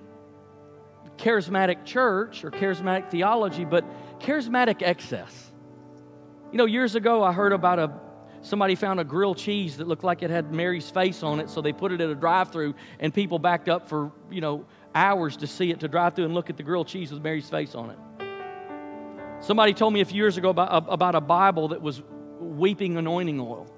charismatic 1.17 1.85
church 1.85 2.45
or 2.45 2.51
charismatic 2.51 3.11
theology, 3.11 3.65
but 3.65 3.85
charismatic 4.21 4.83
excess. 4.83 5.51
You 6.53 6.59
know, 6.59 6.67
years 6.67 6.95
ago 6.95 7.25
I 7.25 7.33
heard 7.33 7.53
about 7.53 7.79
a 7.79 7.93
somebody 8.41 8.77
found 8.77 9.01
a 9.01 9.05
grilled 9.05 9.37
cheese 9.37 9.79
that 9.79 9.89
looked 9.89 10.05
like 10.05 10.23
it 10.23 10.31
had 10.31 10.53
Mary's 10.53 10.89
face 10.89 11.25
on 11.25 11.41
it, 11.41 11.51
so 11.51 11.61
they 11.61 11.73
put 11.73 11.91
it 11.91 12.01
at 12.01 12.09
a 12.09 12.15
drive-through 12.15 12.75
and 13.01 13.13
people 13.13 13.41
backed 13.41 13.69
up 13.69 13.89
for, 13.89 14.13
you 14.31 14.41
know, 14.41 14.65
hours 14.95 15.37
to 15.39 15.47
see 15.47 15.71
it, 15.71 15.81
to 15.81 15.89
drive 15.89 16.15
through 16.15 16.25
and 16.25 16.35
look 16.35 16.51
at 16.51 16.57
the 16.57 16.63
grilled 16.63 16.89
cheese 16.89 17.13
with 17.13 17.23
Mary's 17.23 17.49
face 17.49 17.75
on 17.75 17.91
it. 17.91 17.99
Somebody 19.41 19.73
told 19.73 19.93
me 19.93 20.01
a 20.01 20.05
few 20.05 20.17
years 20.17 20.37
ago 20.37 20.51
about, 20.51 20.87
about 20.89 21.15
a 21.15 21.21
Bible 21.21 21.69
that 21.69 21.81
was 21.81 22.03
weeping 22.41 22.97
anointing 22.97 23.41
oil, 23.41 23.73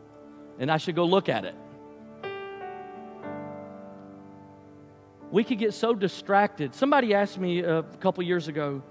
and 0.58 0.70
I 0.70 0.78
should 0.78 0.94
go 0.94 1.04
look 1.04 1.28
at 1.28 1.44
it. 1.44 1.54
We 5.30 5.44
could 5.44 5.58
get 5.58 5.74
so 5.74 5.94
distracted. 5.94 6.74
Somebody 6.74 7.14
asked 7.14 7.38
me 7.38 7.60
a 7.60 7.82
couple 7.82 8.24
years 8.24 8.48
ago, 8.48 8.82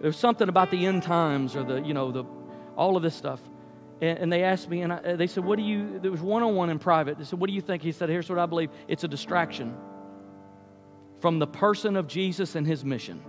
there 0.00 0.08
was 0.08 0.16
something 0.16 0.48
about 0.48 0.70
the 0.70 0.86
end 0.86 1.02
times 1.02 1.56
or 1.56 1.64
the, 1.64 1.80
you 1.80 1.94
know, 1.94 2.12
the, 2.12 2.24
all 2.76 2.96
of 2.96 3.02
this 3.02 3.14
stuff. 3.14 3.40
And, 4.00 4.18
and 4.18 4.32
they 4.32 4.44
asked 4.44 4.68
me, 4.68 4.82
and 4.82 4.92
I, 4.92 5.14
they 5.14 5.26
said, 5.26 5.44
What 5.44 5.56
do 5.56 5.64
you, 5.64 5.98
there 5.98 6.10
was 6.10 6.20
one 6.20 6.42
on 6.42 6.54
one 6.54 6.70
in 6.70 6.78
private. 6.78 7.18
They 7.18 7.24
said, 7.24 7.40
What 7.40 7.48
do 7.48 7.54
you 7.54 7.60
think? 7.60 7.82
He 7.82 7.92
said, 7.92 8.08
Here's 8.08 8.28
what 8.28 8.38
I 8.38 8.46
believe 8.46 8.70
it's 8.86 9.04
a 9.04 9.08
distraction 9.08 9.76
from 11.20 11.38
the 11.38 11.46
person 11.46 11.96
of 11.96 12.06
Jesus 12.06 12.54
and 12.54 12.66
his 12.66 12.84
mission. 12.84 13.22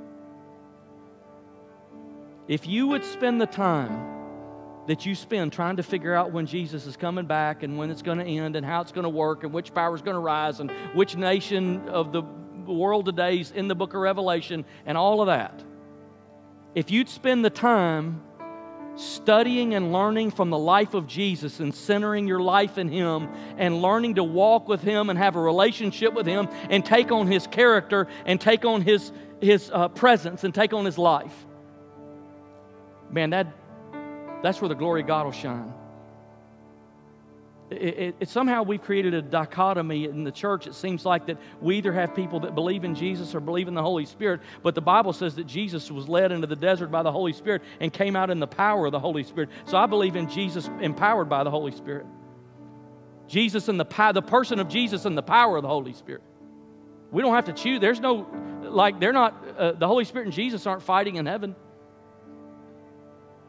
If 2.47 2.67
you 2.67 2.87
would 2.87 3.05
spend 3.05 3.39
the 3.39 3.45
time 3.45 4.17
that 4.87 5.05
you 5.05 5.13
spend 5.13 5.53
trying 5.53 5.75
to 5.77 5.83
figure 5.83 6.15
out 6.15 6.31
when 6.31 6.47
Jesus 6.47 6.87
is 6.87 6.97
coming 6.97 7.25
back 7.25 7.61
and 7.61 7.77
when 7.77 7.91
it's 7.91 8.01
going 8.01 8.17
to 8.17 8.25
end 8.25 8.55
and 8.55 8.65
how 8.65 8.81
it's 8.81 8.91
going 8.91 9.03
to 9.03 9.09
work 9.09 9.43
and 9.43 9.53
which 9.53 9.71
power 9.73 9.93
is 9.93 10.01
going 10.01 10.15
to 10.15 10.19
rise 10.19 10.59
and 10.59 10.71
which 10.95 11.15
nation 11.15 11.87
of 11.89 12.11
the 12.11 12.23
world 12.65 13.05
today 13.05 13.39
is 13.39 13.51
in 13.51 13.67
the 13.67 13.75
book 13.75 13.93
of 13.93 14.01
Revelation 14.01 14.65
and 14.87 14.97
all 14.97 15.21
of 15.21 15.27
that, 15.27 15.63
if 16.73 16.89
you'd 16.89 17.09
spend 17.09 17.45
the 17.45 17.49
time 17.51 18.23
studying 18.99 19.73
and 19.73 19.93
learning 19.93 20.31
from 20.31 20.49
the 20.49 20.57
life 20.57 20.93
of 20.93 21.07
Jesus 21.07 21.59
and 21.59 21.73
centering 21.73 22.27
your 22.27 22.41
life 22.41 22.77
in 22.77 22.89
Him 22.89 23.29
and 23.57 23.81
learning 23.81 24.15
to 24.15 24.23
walk 24.23 24.67
with 24.67 24.81
Him 24.81 25.09
and 25.09 25.17
have 25.17 25.35
a 25.35 25.41
relationship 25.41 26.13
with 26.13 26.25
Him 26.25 26.49
and 26.69 26.85
take 26.85 27.11
on 27.11 27.27
His 27.27 27.47
character 27.47 28.07
and 28.25 28.39
take 28.39 28.65
on 28.65 28.81
His, 28.81 29.11
his 29.41 29.71
uh, 29.73 29.87
presence 29.89 30.43
and 30.43 30.53
take 30.53 30.73
on 30.73 30.85
His 30.85 30.97
life. 30.97 31.45
Man, 33.09 33.31
that, 33.31 33.47
that's 34.43 34.61
where 34.61 34.69
the 34.69 34.75
glory 34.75 35.01
of 35.01 35.07
God 35.07 35.25
will 35.25 35.31
shine 35.31 35.73
it, 37.71 38.15
it, 38.19 38.29
somehow 38.29 38.63
we've 38.63 38.81
created 38.81 39.13
a 39.13 39.21
dichotomy 39.21 40.05
in 40.05 40.23
the 40.23 40.31
church. 40.31 40.65
It 40.65 40.73
seems 40.73 41.05
like 41.05 41.27
that 41.27 41.37
we 41.61 41.77
either 41.77 41.93
have 41.93 42.15
people 42.15 42.39
that 42.41 42.55
believe 42.55 42.83
in 42.83 42.95
Jesus 42.95 43.35
or 43.35 43.39
believe 43.39 43.67
in 43.67 43.75
the 43.75 43.81
Holy 43.81 44.05
Spirit, 44.05 44.41
but 44.63 44.73
the 44.75 44.81
Bible 44.81 45.13
says 45.13 45.35
that 45.35 45.45
Jesus 45.45 45.91
was 45.91 46.09
led 46.09 46.31
into 46.31 46.47
the 46.47 46.55
desert 46.55 46.89
by 46.89 47.03
the 47.03 47.11
Holy 47.11 47.33
Spirit 47.33 47.61
and 47.79 47.93
came 47.93 48.15
out 48.15 48.29
in 48.29 48.39
the 48.39 48.47
power 48.47 48.87
of 48.87 48.91
the 48.91 48.99
Holy 48.99 49.23
Spirit. 49.23 49.49
So 49.65 49.77
I 49.77 49.85
believe 49.85 50.15
in 50.15 50.29
Jesus 50.29 50.67
empowered 50.81 51.29
by 51.29 51.43
the 51.43 51.51
Holy 51.51 51.71
Spirit. 51.71 52.05
Jesus 53.27 53.67
and 53.67 53.79
the, 53.79 54.11
the 54.13 54.23
person 54.23 54.59
of 54.59 54.67
Jesus 54.67 55.05
and 55.05 55.15
the 55.15 55.21
power 55.21 55.57
of 55.57 55.61
the 55.61 55.69
Holy 55.69 55.93
Spirit. 55.93 56.23
We 57.11 57.21
don't 57.21 57.35
have 57.35 57.45
to 57.45 57.53
choose. 57.53 57.79
There's 57.79 57.99
no, 57.99 58.27
like, 58.63 58.99
they're 58.99 59.13
not, 59.13 59.43
uh, 59.57 59.71
the 59.73 59.87
Holy 59.87 60.05
Spirit 60.05 60.25
and 60.25 60.33
Jesus 60.33 60.65
aren't 60.65 60.81
fighting 60.81 61.17
in 61.17 61.27
heaven. 61.27 61.55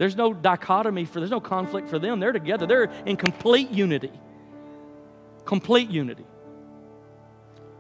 There's 0.01 0.17
no 0.17 0.33
dichotomy 0.33 1.05
for, 1.05 1.21
there's 1.21 1.31
no 1.31 1.43
conflict 1.43 1.87
for 1.87 1.99
them. 1.99 2.21
They're 2.21 2.33
together, 2.33 2.65
they're 2.65 2.91
in 3.05 3.19
complete 3.19 3.71
unity. 3.71 4.11
complete 5.45 5.91
unity. 5.91 6.25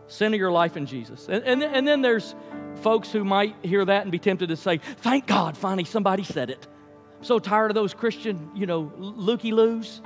Center 0.06 0.36
your 0.36 0.52
life 0.52 0.76
in 0.76 0.84
Jesus. 0.84 1.28
And, 1.30 1.42
and, 1.44 1.62
and 1.62 1.88
then 1.88 2.02
there's 2.02 2.34
folks 2.82 3.10
who 3.10 3.24
might 3.24 3.56
hear 3.62 3.86
that 3.86 4.02
and 4.02 4.12
be 4.12 4.18
tempted 4.18 4.50
to 4.50 4.56
say, 4.56 4.82
Thank 4.98 5.26
God, 5.26 5.56
finally 5.56 5.84
somebody 5.84 6.22
said 6.22 6.50
it. 6.50 6.68
I'm 7.16 7.24
so 7.24 7.38
tired 7.38 7.70
of 7.70 7.74
those 7.74 7.94
Christian, 7.94 8.50
you 8.54 8.66
know, 8.66 8.92
looky 8.98 9.52
loos 9.52 10.02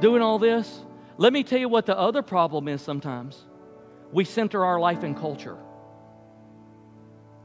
doing 0.00 0.22
all 0.22 0.38
this. 0.38 0.80
Let 1.18 1.34
me 1.34 1.44
tell 1.44 1.58
you 1.58 1.68
what 1.68 1.84
the 1.84 1.98
other 1.98 2.22
problem 2.22 2.68
is 2.68 2.80
sometimes. 2.80 3.44
We 4.12 4.24
center 4.24 4.64
our 4.64 4.80
life 4.80 5.04
in 5.04 5.14
culture. 5.14 5.58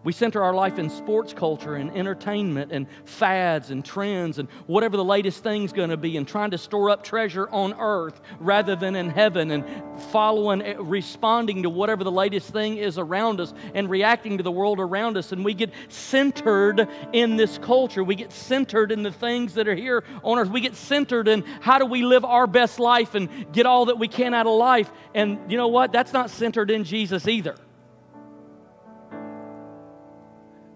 We 0.04 0.14
center 0.14 0.42
our 0.42 0.54
life 0.54 0.80
in 0.80 0.90
sports 0.90 1.34
culture 1.34 1.76
and 1.76 1.92
entertainment 1.92 2.72
and 2.72 2.88
fads 3.04 3.72
and 3.72 3.84
trends 3.84 4.40
and 4.40 4.48
whatever 4.66 4.96
the 4.96 5.04
latest 5.04 5.44
thing's 5.44 5.74
going 5.74 5.90
to 5.90 5.98
be 5.98 6.16
and 6.16 6.26
trying 6.26 6.52
to 6.52 6.58
store 6.58 6.90
up 6.90 7.04
treasure 7.04 7.50
on 7.50 7.74
earth 7.78 8.22
rather 8.40 8.76
than 8.76 8.96
in 8.96 9.10
heaven 9.10 9.52
and 9.52 9.66
following, 10.12 10.62
eh, 10.62 10.76
responding 10.80 11.64
to 11.64 11.70
whatever 11.70 12.04
the 12.04 12.12
latest 12.12 12.52
thing 12.54 12.78
is 12.78 12.98
around 12.98 13.42
us 13.42 13.54
and 13.74 13.90
reacting 13.90 14.38
to 14.38 14.44
the 14.44 14.52
world 14.52 14.80
around 14.80 15.18
us. 15.18 15.32
And 15.32 15.44
we 15.44 15.54
get 15.54 15.74
centered 15.90 16.88
in 17.12 17.36
this 17.36 17.58
culture. 17.58 18.04
We 18.04 18.16
get 18.16 18.32
centered 18.32 18.92
in 18.92 19.04
the 19.04 19.12
things 19.12 19.56
that 19.56 19.68
are 19.68 19.76
here 19.76 20.06
on 20.24 20.40
earth. 20.40 20.50
We 20.50 20.62
get 20.62 20.76
centered 20.76 21.28
in 21.28 21.44
how 21.60 21.80
do 21.80 21.86
we 21.86 22.04
live 22.04 22.24
our 22.24 22.48
best 22.48 22.80
life 22.80 23.16
and 23.16 23.52
get 23.52 23.66
all 23.66 23.86
that 23.86 24.00
we 24.00 24.08
can 24.08 24.34
out 24.34 24.48
of 24.48 24.54
life. 24.54 24.90
And 25.14 25.52
you 25.52 25.58
know 25.58 25.68
what? 25.68 25.92
That's 25.92 26.14
not 26.14 26.30
centered 26.30 26.72
in 26.72 26.86
Jesus 26.86 27.28
either. 27.28 27.56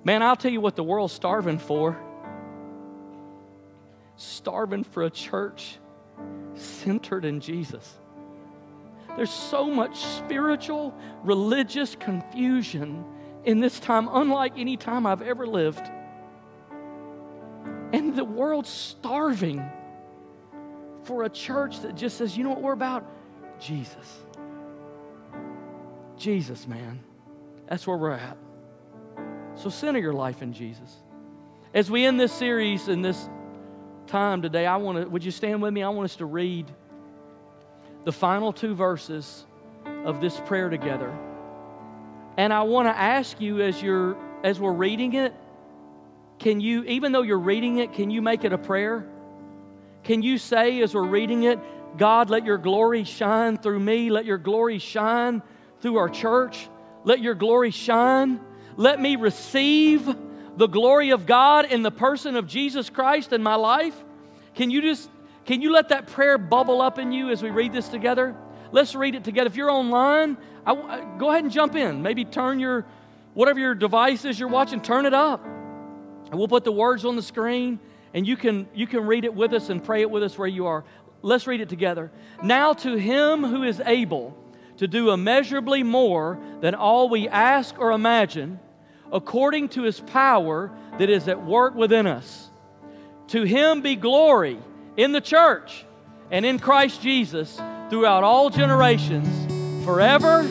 Man, 0.03 0.23
I'll 0.23 0.35
tell 0.35 0.51
you 0.51 0.61
what 0.61 0.75
the 0.75 0.83
world's 0.83 1.13
starving 1.13 1.59
for. 1.59 1.97
Starving 4.15 4.83
for 4.83 5.03
a 5.03 5.09
church 5.09 5.77
centered 6.55 7.25
in 7.25 7.39
Jesus. 7.39 7.97
There's 9.15 9.31
so 9.31 9.65
much 9.65 9.97
spiritual, 9.97 10.95
religious 11.23 11.95
confusion 11.95 13.03
in 13.43 13.59
this 13.59 13.79
time, 13.79 14.07
unlike 14.11 14.53
any 14.57 14.77
time 14.77 15.05
I've 15.05 15.21
ever 15.21 15.45
lived. 15.45 15.89
And 17.93 18.15
the 18.15 18.23
world's 18.23 18.69
starving 18.69 19.69
for 21.03 21.23
a 21.23 21.29
church 21.29 21.81
that 21.81 21.95
just 21.95 22.17
says, 22.17 22.37
you 22.37 22.43
know 22.43 22.51
what 22.51 22.61
we're 22.61 22.73
about? 22.73 23.05
Jesus. 23.59 24.23
Jesus, 26.17 26.67
man. 26.67 26.99
That's 27.67 27.85
where 27.85 27.97
we're 27.97 28.11
at. 28.11 28.37
So 29.55 29.69
center 29.69 29.99
your 29.99 30.13
life 30.13 30.41
in 30.41 30.53
Jesus. 30.53 30.95
As 31.73 31.89
we 31.89 32.05
end 32.05 32.19
this 32.19 32.33
series 32.33 32.87
in 32.87 33.01
this 33.01 33.29
time 34.07 34.41
today, 34.41 34.65
I 34.65 34.77
want 34.77 34.97
to, 34.97 35.09
would 35.09 35.23
you 35.23 35.31
stand 35.31 35.61
with 35.61 35.73
me? 35.73 35.83
I 35.83 35.89
want 35.89 36.05
us 36.05 36.15
to 36.17 36.25
read 36.25 36.69
the 38.03 38.11
final 38.11 38.51
two 38.51 38.75
verses 38.75 39.45
of 40.05 40.19
this 40.19 40.39
prayer 40.41 40.69
together. 40.69 41.15
And 42.37 42.51
I 42.51 42.63
want 42.63 42.87
to 42.87 42.97
ask 42.97 43.39
you 43.39 43.61
as 43.61 43.81
you're 43.81 44.17
as 44.43 44.59
we're 44.59 44.71
reading 44.71 45.13
it, 45.13 45.33
can 46.39 46.59
you, 46.59 46.83
even 46.85 47.11
though 47.11 47.21
you're 47.21 47.37
reading 47.37 47.77
it, 47.77 47.93
can 47.93 48.09
you 48.09 48.21
make 48.21 48.43
it 48.43 48.53
a 48.53 48.57
prayer? 48.57 49.07
Can 50.03 50.23
you 50.23 50.39
say 50.39 50.81
as 50.81 50.95
we're 50.95 51.05
reading 51.05 51.43
it, 51.43 51.59
God, 51.97 52.31
let 52.31 52.45
your 52.45 52.57
glory 52.57 53.03
shine 53.03 53.57
through 53.57 53.79
me, 53.79 54.09
let 54.09 54.25
your 54.25 54.39
glory 54.39 54.79
shine 54.79 55.43
through 55.81 55.97
our 55.97 56.09
church, 56.09 56.67
let 57.03 57.19
your 57.19 57.35
glory 57.35 57.69
shine 57.69 58.39
let 58.81 58.99
me 58.99 59.15
receive 59.15 60.09
the 60.57 60.65
glory 60.65 61.11
of 61.11 61.27
God 61.27 61.65
in 61.71 61.83
the 61.83 61.91
person 61.91 62.35
of 62.35 62.47
Jesus 62.47 62.89
Christ 62.89 63.31
in 63.31 63.43
my 63.43 63.53
life? 63.53 63.95
Can 64.55 64.71
you 64.71 64.81
just 64.81 65.07
can 65.45 65.61
you 65.61 65.71
let 65.71 65.89
that 65.89 66.07
prayer 66.07 66.39
bubble 66.39 66.81
up 66.81 66.97
in 66.97 67.11
you 67.11 67.29
as 67.29 67.43
we 67.43 67.51
read 67.51 67.73
this 67.73 67.89
together? 67.89 68.35
Let's 68.71 68.95
read 68.95 69.13
it 69.13 69.23
together. 69.23 69.47
If 69.47 69.55
you're 69.55 69.69
online, 69.69 70.35
I, 70.65 70.73
I, 70.73 71.17
go 71.19 71.29
ahead 71.29 71.43
and 71.43 71.51
jump 71.51 71.75
in. 71.75 72.01
Maybe 72.01 72.25
turn 72.25 72.59
your 72.59 72.85
whatever 73.35 73.59
your 73.59 73.75
device 73.75 74.25
is 74.25 74.39
you're 74.39 74.49
watching, 74.49 74.81
turn 74.81 75.05
it 75.05 75.13
up. 75.13 75.45
And 75.45 76.33
we'll 76.33 76.47
put 76.47 76.63
the 76.63 76.71
words 76.71 77.05
on 77.05 77.15
the 77.15 77.21
screen 77.21 77.79
and 78.15 78.25
you 78.25 78.35
can 78.35 78.67
you 78.73 78.87
can 78.87 79.05
read 79.05 79.25
it 79.25 79.33
with 79.33 79.53
us 79.53 79.69
and 79.69 79.83
pray 79.83 80.01
it 80.01 80.09
with 80.09 80.23
us 80.23 80.39
where 80.39 80.47
you 80.47 80.65
are. 80.65 80.83
Let's 81.21 81.45
read 81.45 81.61
it 81.61 81.69
together. 81.69 82.11
Now 82.41 82.73
to 82.73 82.95
him 82.95 83.43
who 83.43 83.61
is 83.61 83.79
able 83.85 84.35
to 84.77 84.87
do 84.87 85.11
immeasurably 85.11 85.83
more 85.83 86.39
than 86.61 86.73
all 86.73 87.07
we 87.07 87.27
ask 87.27 87.77
or 87.77 87.91
imagine, 87.91 88.59
according 89.11 89.69
to 89.69 89.83
his 89.83 89.99
power 89.99 90.71
that 90.97 91.09
is 91.09 91.27
at 91.27 91.43
work 91.43 91.75
within 91.75 92.07
us. 92.07 92.49
To 93.29 93.43
him 93.43 93.81
be 93.81 93.95
glory 93.95 94.59
in 94.97 95.11
the 95.11 95.21
church 95.21 95.85
and 96.29 96.45
in 96.45 96.59
Christ 96.59 97.01
Jesus 97.01 97.59
throughout 97.89 98.23
all 98.23 98.49
generations, 98.49 99.85
forever 99.85 100.41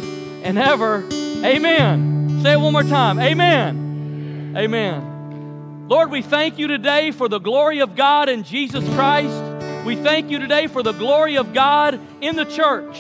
and 0.43 0.59
ever. 0.59 1.05
Amen. 1.45 2.41
Say 2.43 2.53
it 2.53 2.61
one 2.61 2.73
more 2.73 2.83
time. 2.83 3.19
Amen. 3.19 4.55
Amen. 4.57 5.89
Lord, 5.89 6.11
we 6.11 6.23
thank 6.23 6.59
you 6.59 6.69
today 6.69 7.11
for 7.11 7.29
the 7.29 7.39
glory 7.39 7.81
of 7.81 7.97
God 7.97 8.29
in 8.29 8.45
Jesus 8.45 8.85
Christ. 8.95 9.85
We 9.85 9.97
thank 9.97 10.31
you 10.31 10.39
today 10.39 10.67
for 10.67 10.83
the 10.83 10.93
glory 10.93 11.37
of 11.37 11.53
God 11.53 11.99
in 12.21 12.37
the 12.37 12.45
church. 12.45 12.97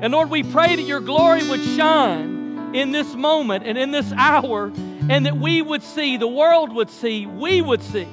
And 0.00 0.12
Lord, 0.12 0.30
we 0.30 0.42
pray 0.42 0.76
that 0.76 0.82
your 0.82 1.00
glory 1.00 1.48
would 1.48 1.62
shine 1.62 2.37
in 2.74 2.92
this 2.92 3.14
moment 3.14 3.64
and 3.66 3.78
in 3.78 3.90
this 3.90 4.12
hour, 4.12 4.72
and 5.08 5.26
that 5.26 5.36
we 5.36 5.62
would 5.62 5.82
see, 5.82 6.16
the 6.16 6.28
world 6.28 6.72
would 6.74 6.90
see, 6.90 7.26
we 7.26 7.62
would 7.62 7.82
see 7.82 8.08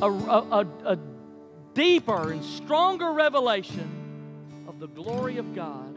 a, 0.00 0.10
a, 0.10 0.66
a 0.84 0.98
deeper 1.74 2.32
and 2.32 2.44
stronger 2.44 3.12
revelation 3.12 4.64
of 4.68 4.78
the 4.78 4.88
glory 4.88 5.38
of 5.38 5.54
God. 5.54 5.93